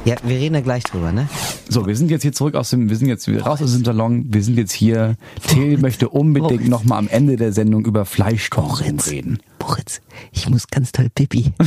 [0.04, 1.30] Ja, wir reden da gleich drüber, ne?
[1.70, 4.26] So, wir sind jetzt hier zurück aus dem, wir sind jetzt raus aus dem Salon,
[4.30, 5.16] wir sind jetzt hier.
[5.48, 9.40] Till möchte unbedingt nochmal am Ende der Sendung über Fleischkonsum reden.
[9.60, 11.52] Moritz, ich muss ganz toll pipi.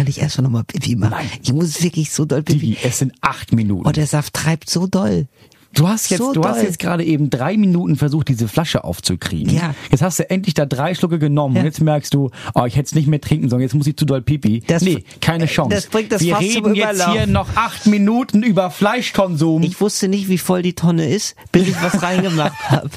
[0.00, 1.10] kann ich erst noch mal Pipi machen?
[1.10, 1.28] Nein.
[1.42, 2.58] Ich muss wirklich so doll Pipi.
[2.58, 3.86] Digi, es sind acht Minuten.
[3.86, 5.28] Oh, der Saft treibt so doll.
[5.72, 6.64] Du hast jetzt, So du hast doll.
[6.64, 9.54] jetzt gerade eben drei Minuten versucht, diese Flasche aufzukriegen.
[9.54, 9.74] Ja.
[9.90, 11.60] Jetzt hast du endlich da drei Schlucke genommen Ja.
[11.60, 13.96] und jetzt merkst du, oh, ich hätte es nicht mehr trinken sollen, jetzt muss ich
[13.96, 14.62] zu doll pipi.
[14.66, 15.74] Das- nee, keine äh, Chance.
[15.76, 19.62] das bringt das Wir Fass reden jetzt hier noch acht Minuten über Fleischkonsum.
[19.62, 22.90] Ich wusste nicht, wie voll die Tonne ist, bis ich was reingemacht habe.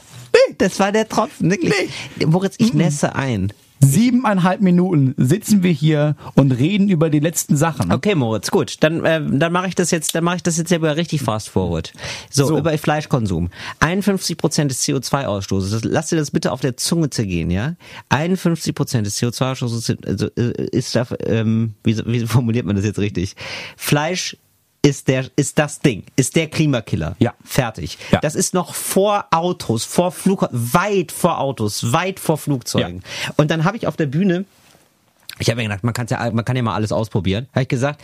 [0.58, 1.90] Das war der Tropfen, wirklich.
[2.26, 3.54] Moritz, ich nässe ein.
[3.84, 7.92] Siebeneinhalb Minuten sitzen wir hier und reden über die letzten Sachen.
[7.92, 8.78] Okay, Moritz, gut.
[8.82, 11.50] Dann, äh, dann mache ich das jetzt, dann mache ich das jetzt aber richtig fast
[11.50, 11.94] forward.
[12.30, 12.58] So, So.
[12.58, 13.50] über Fleischkonsum.
[13.80, 15.72] 51 Prozent des CO2-Ausstoßes.
[15.72, 17.76] Das, lass dir das bitte auf der Zunge zergehen, ja?
[18.10, 22.86] 51 Prozent des CO2-Ausstoßes sind, also, äh, ist da, ähm, wie, wie formuliert man das
[22.86, 23.36] jetzt richtig?
[23.78, 24.38] Fleisch
[24.86, 27.16] ist der, ist das Ding, ist der Klimakiller.
[27.18, 27.34] Ja.
[27.44, 27.98] Fertig.
[28.12, 28.20] Ja.
[28.20, 33.02] Das ist noch vor Autos, vor Flug, weit vor Autos, weit vor Flugzeugen.
[33.38, 34.46] Und dann habe ich auf der Bühne
[35.40, 37.48] ich habe mir gedacht, man, kann's ja, man kann ja mal alles ausprobieren.
[37.54, 38.02] Habe ich gesagt,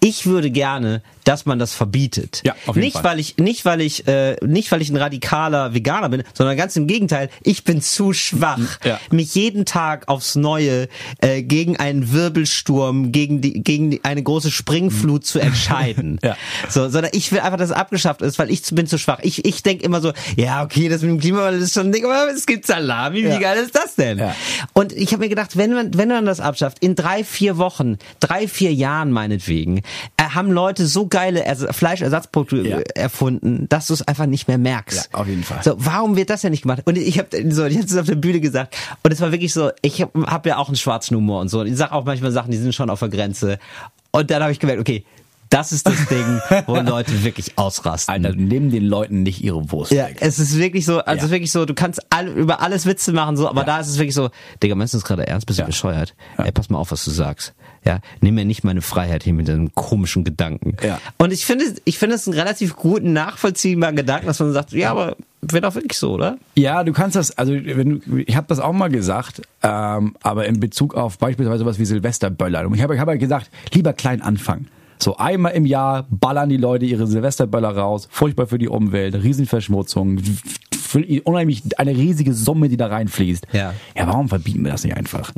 [0.00, 2.40] ich würde gerne, dass man das verbietet.
[2.44, 3.04] Ja, auf jeden nicht Fall.
[3.04, 6.76] weil ich, nicht weil ich, äh, nicht weil ich ein radikaler Veganer bin, sondern ganz
[6.76, 7.28] im Gegenteil.
[7.42, 8.98] Ich bin zu schwach, Ja.
[9.10, 10.88] mich jeden Tag aufs Neue
[11.20, 16.18] äh, gegen einen Wirbelsturm, gegen die, gegen die, eine große Springflut zu entscheiden.
[16.26, 16.36] Ja.
[16.68, 19.18] So, sondern ich will einfach, dass es abgeschafft ist, weil ich bin zu schwach.
[19.22, 22.04] Ich, ich denke immer so, ja okay, das mit dem Klimawandel ist schon ein Ding,
[22.04, 23.22] aber es gibt Salami.
[23.24, 23.38] Wie Ja.
[23.38, 24.18] geil ist das denn?
[24.18, 24.34] Ja.
[24.72, 27.98] Und ich habe mir gedacht, wenn man, wenn man das abschafft, in drei, vier Wochen,
[28.20, 29.78] drei, vier Jahren meinetwegen,
[30.16, 32.78] äh, haben Leute so geile Ers Fleischersatzprodukte Ja.
[32.94, 35.08] erfunden, dass du es einfach nicht mehr merkst.
[35.12, 35.62] Ja, auf jeden Fall.
[35.62, 36.82] So, warum wird das ja nicht gemacht?
[36.84, 39.54] Und ich habe so, ich habe es auf der Bühne gesagt und es war wirklich
[39.54, 41.60] so, ich habe hab ja auch einen schwarzen Humor und so.
[41.60, 43.58] Und ich sage auch manchmal Sachen, die sind schon auf der Grenze.
[44.10, 45.04] Und dann habe ich gemerkt, okay,
[45.48, 48.12] das ist das Ding, wo Leute wirklich ausrasten.
[48.12, 50.18] Alter, nimm den Leuten nicht ihre Wurst Ja, weg.
[50.20, 51.14] es ist wirklich so, also Ja.
[51.18, 53.66] es ist wirklich so, du kannst all, über alles Witze machen, so, aber Ja.
[53.66, 54.28] da ist es wirklich so,
[54.62, 55.46] Digga, meinst du das gerade ernst?
[55.46, 55.66] Bist du Ja.
[55.66, 56.14] bescheuert?
[56.36, 56.44] Ja.
[56.46, 57.54] Ey, pass mal auf, was du sagst.
[57.86, 60.76] Ja, nimm mir nicht meine Freiheit hier mit deinem komischen Gedanken.
[60.82, 60.98] Ja.
[61.18, 64.90] Und ich finde, ich finde es einen relativ guten, nachvollziehbaren Gedanken, dass man sagt, ja,
[64.90, 66.38] aber wird auch wirklich so, oder?
[66.56, 70.46] Ja, du kannst das, also wenn du, ich habe das auch mal gesagt, ähm, aber
[70.46, 72.68] in Bezug auf beispielsweise was wie Silvesterböller.
[72.74, 74.66] Ich habe ich hab halt gesagt, lieber klein anfangen.
[74.98, 80.20] So einmal im Jahr ballern die Leute ihre Silvesterböller raus, furchtbar für die Umwelt, Riesenverschmutzung,
[81.24, 83.46] unheimlich eine riesige Summe, die da reinfließt.
[83.52, 83.74] Ja.
[83.94, 85.32] Ja, warum verbieten wir das nicht einfach?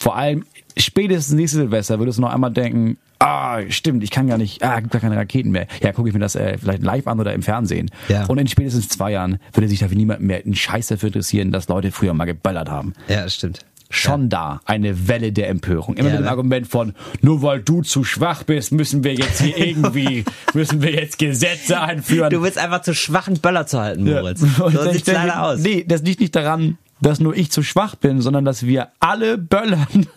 [0.00, 0.44] Vor allem
[0.76, 4.80] spätestens nächstes Silvester würdest du noch einmal denken, ah, stimmt, ich kann gar nicht, ah,
[4.80, 5.66] gibt gar keine Raketen mehr.
[5.82, 7.90] Ja, gucke ich mir das äh, vielleicht live an oder im Fernsehen.
[8.08, 8.24] Ja.
[8.24, 11.68] Und in spätestens zwei Jahren würde sich dafür niemand mehr einen Scheiß dafür interessieren, dass
[11.68, 12.94] Leute früher mal geböllert haben.
[13.08, 13.60] Ja, das stimmt.
[13.92, 15.96] Schon da eine Welle der Empörung.
[15.96, 16.30] Immer Ja, mit dem ne?
[16.30, 20.24] Argument von, nur weil du zu schwach bist, müssen wir jetzt hier irgendwie,
[20.54, 22.30] müssen wir jetzt Gesetze einführen.
[22.30, 24.42] Du willst einfach zu schwachen Böller zu halten, Moritz.
[24.42, 25.58] Und So sieht's leider aus.
[25.58, 29.38] Nee, das liegt nicht daran, dass nur ich zu schwach bin, sondern dass wir alle
[29.38, 30.06] böllern.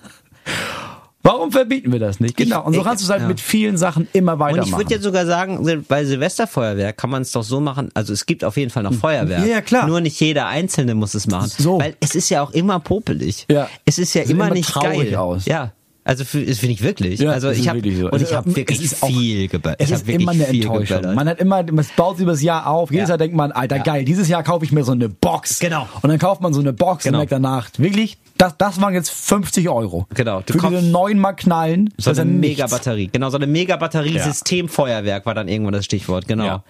[1.26, 2.36] Warum verbieten wir das nicht?
[2.36, 2.66] Genau.
[2.66, 3.28] Und so kannst du es halt ja.
[3.30, 4.70] mit vielen Sachen immer Und weitermachen.
[4.70, 8.26] ich würde jetzt sogar sagen, bei Silvesterfeuerwerk kann man es doch so machen, also es
[8.26, 9.40] gibt auf jeden Fall noch Feuerwerk.
[9.46, 9.88] Ja, ja, klar.
[9.88, 11.50] Nur nicht jeder Einzelne muss es machen.
[11.58, 11.80] So.
[11.80, 13.46] Weil es ist ja auch immer popelig.
[13.50, 13.70] Ja.
[13.86, 15.16] Es ist ja Sieht immer, immer nicht traurig geil.
[15.16, 15.46] aus.
[15.46, 15.72] Ja.
[16.06, 17.20] Also für, das finde ich wirklich.
[17.20, 18.10] Ja, also das ich habe so.
[18.10, 19.80] und ich Es- habe es wirklich ist auch- viel geböllert.
[19.82, 21.16] Es Ich ist immer eine Enttäuschung.
[21.16, 22.92] Man hat immer, es baut sich übers Jahr auf.
[22.92, 23.14] Jedes Ja.
[23.14, 23.84] Jahr denkt man, Alter, Ja.
[23.84, 25.60] geil, dieses Jahr kaufe ich mir so eine Box.
[25.60, 25.88] Genau.
[26.02, 27.18] Und dann kauft man so eine Box Genau.
[27.18, 30.08] und merkt danach, wirklich, das, das waren jetzt 50 Euro.
[30.14, 30.42] Genau.
[30.46, 31.94] Du Für diese neunmal knallen.
[31.98, 32.32] so das eine.
[32.32, 33.10] Mega-Batterie.
[33.14, 36.28] Genau, so eine Mega-Batterie-Systemfeuerwerk war dann irgendwann das Stichwort.
[36.28, 36.64] Genau.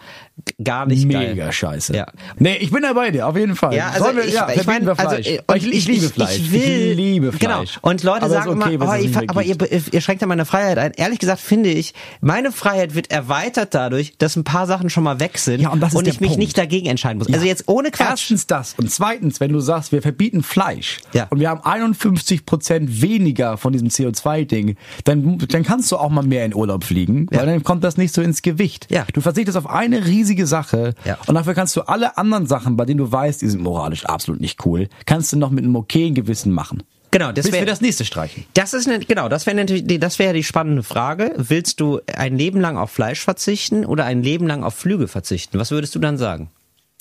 [0.63, 1.29] Gar nicht geil.
[1.36, 1.95] Mega scheiße.
[1.95, 2.07] Ja.
[2.39, 3.75] Nee, ich bin da bei dir, auf jeden Fall.
[3.75, 5.27] Ja, also Sollen wir, ich, ja, ich meine, also Fleisch.
[5.27, 6.38] äh, ich, ich, liebe Fleisch.
[6.38, 6.61] Ich, will,
[6.91, 7.57] ich liebe Genau.
[7.57, 7.77] Fleisch.
[7.81, 9.57] Und Leute Aber sagen okay, immer, oh, es mehr aber ihr,
[9.93, 10.91] ihr schränkt ja meine Freiheit ein.
[10.95, 15.19] Ehrlich gesagt finde ich, meine Freiheit wird erweitert dadurch, dass ein paar Sachen schon mal
[15.19, 16.39] weg sind Ja, und das ist und ich mich Punkt.
[16.39, 17.28] nicht dagegen entscheiden muss.
[17.28, 17.36] Ja.
[17.36, 18.09] Also jetzt ohne Quatsch.
[18.09, 18.76] Erstens das.
[18.78, 21.28] Und zweitens, wenn du sagst, wir verbieten Fleisch Ja.
[21.30, 26.24] und wir haben 51 Prozent weniger von diesem CO2-Ding, dann, dann kannst du auch mal
[26.24, 27.45] mehr in Urlaub fliegen, weil Ja.
[27.45, 28.88] dann kommt das nicht so ins Gewicht.
[28.89, 29.05] Ja.
[29.13, 31.17] Du verzichtest auf eine riesige Sache Ja.
[31.28, 34.41] und dafür kannst du alle anderen Sachen, bei denen du weißt, die sind moralisch absolut
[34.41, 36.84] nicht cool, kannst du noch mit einem okayen Gewissen machen.
[37.14, 38.43] Genau, das Bis wär- wir das nächste streichen.
[38.53, 41.34] Das ist eine, genau, das wäre natürlich, die- das wäre die spannende Frage.
[41.38, 45.57] Willst du ein Leben lang auf Fleisch verzichten oder ein Leben lang auf Flüge verzichten?
[45.59, 46.49] Was würdest du dann sagen?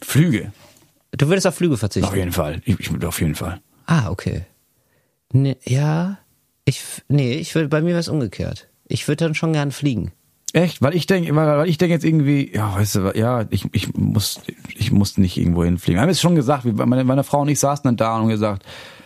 [0.02, 0.52] Flüge.
[1.12, 2.08] Du würdest auf Flüge verzichten.
[2.08, 2.62] Auf jeden Fall.
[2.64, 3.60] Ich, ich, auf jeden Fall.
[3.86, 4.42] Ah, okay.
[5.32, 6.18] Ne, ja,
[6.64, 8.68] ich, nee, ich würde, bei mir wäre es umgekehrt.
[8.86, 10.12] Ich würde dann schon gern fliegen.
[10.52, 10.82] Echt?
[10.82, 13.94] Weil ich denke, weil, weil ich denke jetzt irgendwie, ja, weißt du, ja, ich, ich
[13.94, 14.40] muss,
[14.76, 15.96] ich muss nicht irgendwo hinfliegen.
[15.98, 18.62] Wir haben es schon gesagt, meine, meine Frau und ich saßen dann da und gesagt,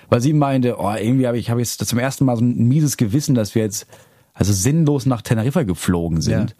[0.08, 2.96] weil sie meinte, oh, irgendwie habe ich, habe jetzt zum ersten Mal so ein mieses
[2.96, 3.86] Gewissen, dass wir jetzt
[4.34, 6.54] also sinnlos nach Teneriffa geflogen sind.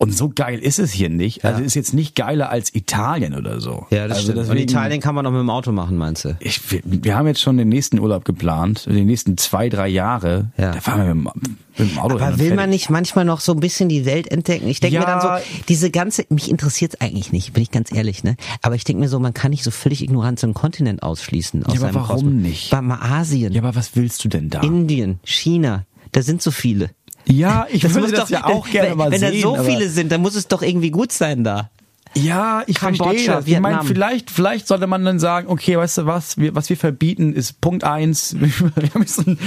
[0.00, 1.44] Und so geil ist es hier nicht.
[1.44, 1.66] Also Ja.
[1.66, 3.84] ist jetzt nicht geiler als Italien oder so.
[3.90, 4.48] Ja, das also stimmt.
[4.48, 6.36] Und Italien kann man auch mit dem Auto machen, meinst du?
[6.38, 10.52] Ich, wir, wir haben jetzt schon den nächsten Urlaub geplant, die nächsten zwei, drei Jahre.
[10.56, 10.70] Ja.
[10.70, 12.54] Da fahren wir mit, dem- mit dem Auto Aber will fertig.
[12.54, 14.68] man nicht manchmal noch so ein bisschen die Welt entdecken?
[14.68, 15.18] Ich denke mir Ja.
[15.20, 18.36] dann so, diese ganze, mich interessiert eigentlich nicht, bin ich ganz ehrlich, ne?
[18.62, 21.66] Aber ich denke mir so, man kann nicht so völlig ignorant so einen Kontinent ausschließen.
[21.66, 22.32] Aus Ja, aber warum Kosmos.
[22.34, 22.70] nicht?
[22.72, 24.60] Mal Asien, Ja, aber was willst du denn da?
[24.62, 26.90] Indien, China, da sind so viele.
[27.28, 29.42] Ja, ich würde muss das ja auch wenn, gerne mal Wenn sehen.
[29.42, 31.70] da so viele sind, dann muss es doch irgendwie gut sein da.
[32.14, 33.46] Ja, ich Kambodscha, verstehe das.
[33.46, 36.76] Ich meine, vielleicht, vielleicht sollte man dann sagen, okay, weißt du was, wir, was wir
[36.76, 38.34] verbieten ist Punkt eins.
[38.40, 39.38] wir müssen,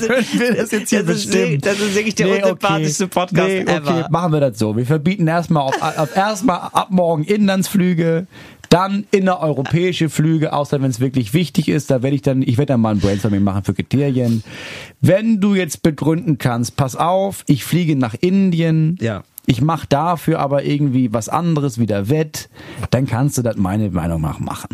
[0.00, 1.42] Würden wir das jetzt hier das ist bestimmen.
[1.52, 4.08] wirklich- das ist wirklich der unsympathischste Podcast nee, okay, ever.
[4.10, 4.76] machen wir das so.
[4.76, 8.26] Wir verbieten erstmal auf, auf erstmal ab morgen Inlandsflüge,
[8.68, 11.90] dann innereuropäische Flüge, außer wenn es wirklich wichtig ist.
[11.90, 14.44] Da werde ich dann, ich werde dann mal ein Brainstorming machen für Kriterien.
[15.00, 18.96] Wenn du jetzt begründen kannst, pass auf, ich fliege nach Indien.
[19.00, 19.24] Ja.
[19.46, 22.48] Ich mache dafür aber irgendwie was anderes wieder wett,
[22.90, 24.68] dann kannst du das meine Meinung nach machen.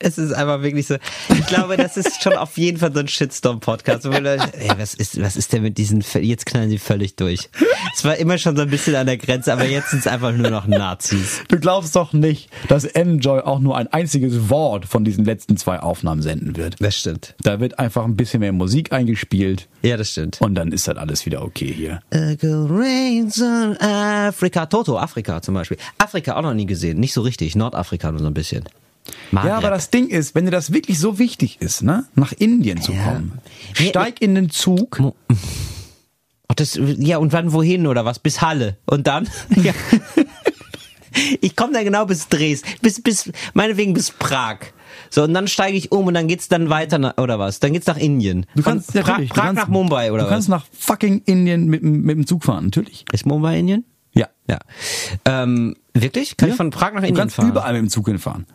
[0.00, 0.96] Es ist einfach wirklich so.
[1.28, 4.04] Ich glaube, das ist schon auf jeden Fall so ein Shitstorm-Podcast.
[4.06, 7.48] Ey, was ist, was ist denn mit diesen, jetzt knallen sie völlig durch.
[7.96, 10.32] Es war immer schon so ein bisschen an der Grenze, aber jetzt sind es einfach
[10.32, 11.40] nur noch Nazis.
[11.48, 15.80] Du glaubst doch nicht, dass Enjoy auch nur ein einziges Wort von diesen letzten zwei
[15.80, 16.76] Aufnahmen senden wird.
[16.78, 17.34] Das stimmt.
[17.42, 20.40] Da wird einfach ein bisschen mehr Musik eingespielt Ja, das stimmt.
[20.40, 22.00] und dann ist das alles wieder okay hier.
[22.12, 24.66] Rains on Africa.
[24.66, 25.78] Toto, Afrika zum Beispiel.
[25.98, 27.00] Afrika auch noch nie gesehen.
[27.00, 27.56] Nicht so richtig.
[27.56, 28.64] Nordafrika nur so ein bisschen.
[29.30, 29.50] Maghreb.
[29.50, 32.80] Ja, aber das Ding ist, wenn dir das wirklich so wichtig ist, ne, nach Indien
[32.80, 33.04] zu Ja.
[33.04, 33.38] kommen,
[33.74, 35.00] steig in den Zug.
[36.50, 38.18] Ach, das, ja, und wann wohin oder was?
[38.18, 38.78] Bis Halle.
[38.86, 39.28] Und dann?
[39.50, 39.74] ja.
[41.40, 44.58] Ich komme dann genau bis Dresden, bis, bis, meinetwegen bis Prag.
[45.10, 47.60] So, und dann steige ich um und dann geht's dann weiter, nach, oder was?
[47.60, 48.46] Dann geht's nach Indien.
[48.54, 50.32] Du kannst Von Prag, du Prag kannst, nach Mumbai, oder Du was?
[50.34, 53.04] kannst nach fucking Indien mit, dem- mit dem Zug fahren, natürlich.
[53.12, 53.84] Ist Mumbai Indien?
[54.12, 54.28] Ja.
[54.48, 54.58] Ja.
[55.24, 56.36] Ähm, wirklich?
[56.36, 56.54] Kann Ja.
[56.54, 57.48] ich von Prag nach Du Indien kannst fahren?
[57.48, 58.46] überall mit dem Zug hinfahren.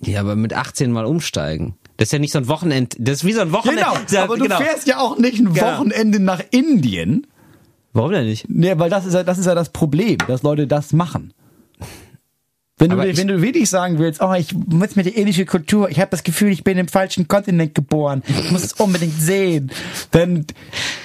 [0.00, 1.74] Ja, aber mit 18 Mal umsteigen.
[1.96, 3.82] Das ist ja nicht so ein Wochenend, das ist wie so ein Wochenende.
[3.82, 4.58] Genau, Ja, aber du genau.
[4.58, 5.66] fährst ja auch nicht ein Genau.
[5.78, 7.26] Wochenende nach Indien.
[7.92, 8.46] Warum denn nicht?
[8.48, 11.32] Nee, weil das ist ja, das ist ja das Problem, dass Leute das machen.
[12.80, 15.90] Wenn du, Aber wenn du wirklich sagen willst, oh, ich muss mir die indische Kultur,
[15.90, 19.72] ich habe das Gefühl, ich bin im falschen Kontinent geboren, ich muss es unbedingt sehen,
[20.12, 20.46] dann,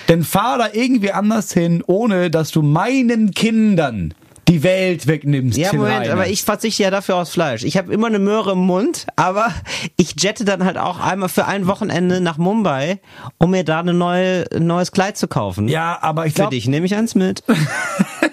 [0.05, 4.13] dann fahr da irgendwie anders hin, ohne dass du meinen Kindern
[4.47, 5.57] die Welt wegnimmst.
[5.57, 6.09] Ja, Moment, Reiners.
[6.09, 7.63] aber ich verzichte ja dafür aufs Fleisch.
[7.63, 9.53] Ich habe immer eine Möhre im Mund, aber
[9.97, 12.99] ich jette dann halt auch einmal für ein Wochenende nach Mumbai,
[13.37, 15.67] um mir da eine neue, ein neues Kleid zu kaufen.
[15.67, 17.43] Ja, aber ich Für glaube, dich nehme ich eins mit.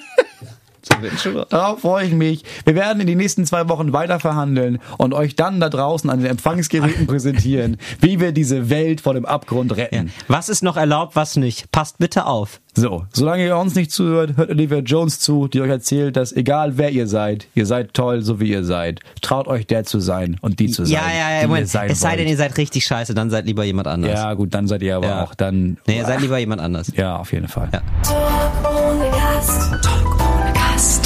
[1.51, 2.45] Darauf freue ich mich.
[2.65, 6.19] Wir werden in den nächsten zwei Wochen weiter verhandeln und euch dann da draußen an
[6.21, 10.13] den Empfangsgeräten präsentieren, wie wir diese Welt vor dem Abgrund retten.
[10.29, 11.71] Was ist noch erlaubt, was nicht?
[11.73, 12.61] Passt bitte auf.
[12.77, 16.79] So, solange ihr uns nicht zuhört, hört Olivia Jones zu, die euch erzählt, dass egal
[16.79, 19.01] wer ihr seid, ihr seid toll, so wie ihr seid.
[19.23, 20.95] Traut euch der zu sein und die zu sein.
[20.95, 21.65] ja, ja, ja, Moment.
[21.65, 22.31] ihr sein Es sei denn, wollt.
[22.31, 24.13] ihr seid richtig scheiße, dann seid lieber jemand anders.
[24.13, 25.25] Ja, gut, dann seid ihr aber Ja.
[25.25, 25.79] auch dann.
[25.89, 26.93] Nee, ihr seid lieber jemand anders.
[26.95, 27.71] Ja, auf jeden Fall.
[27.73, 27.81] Ja.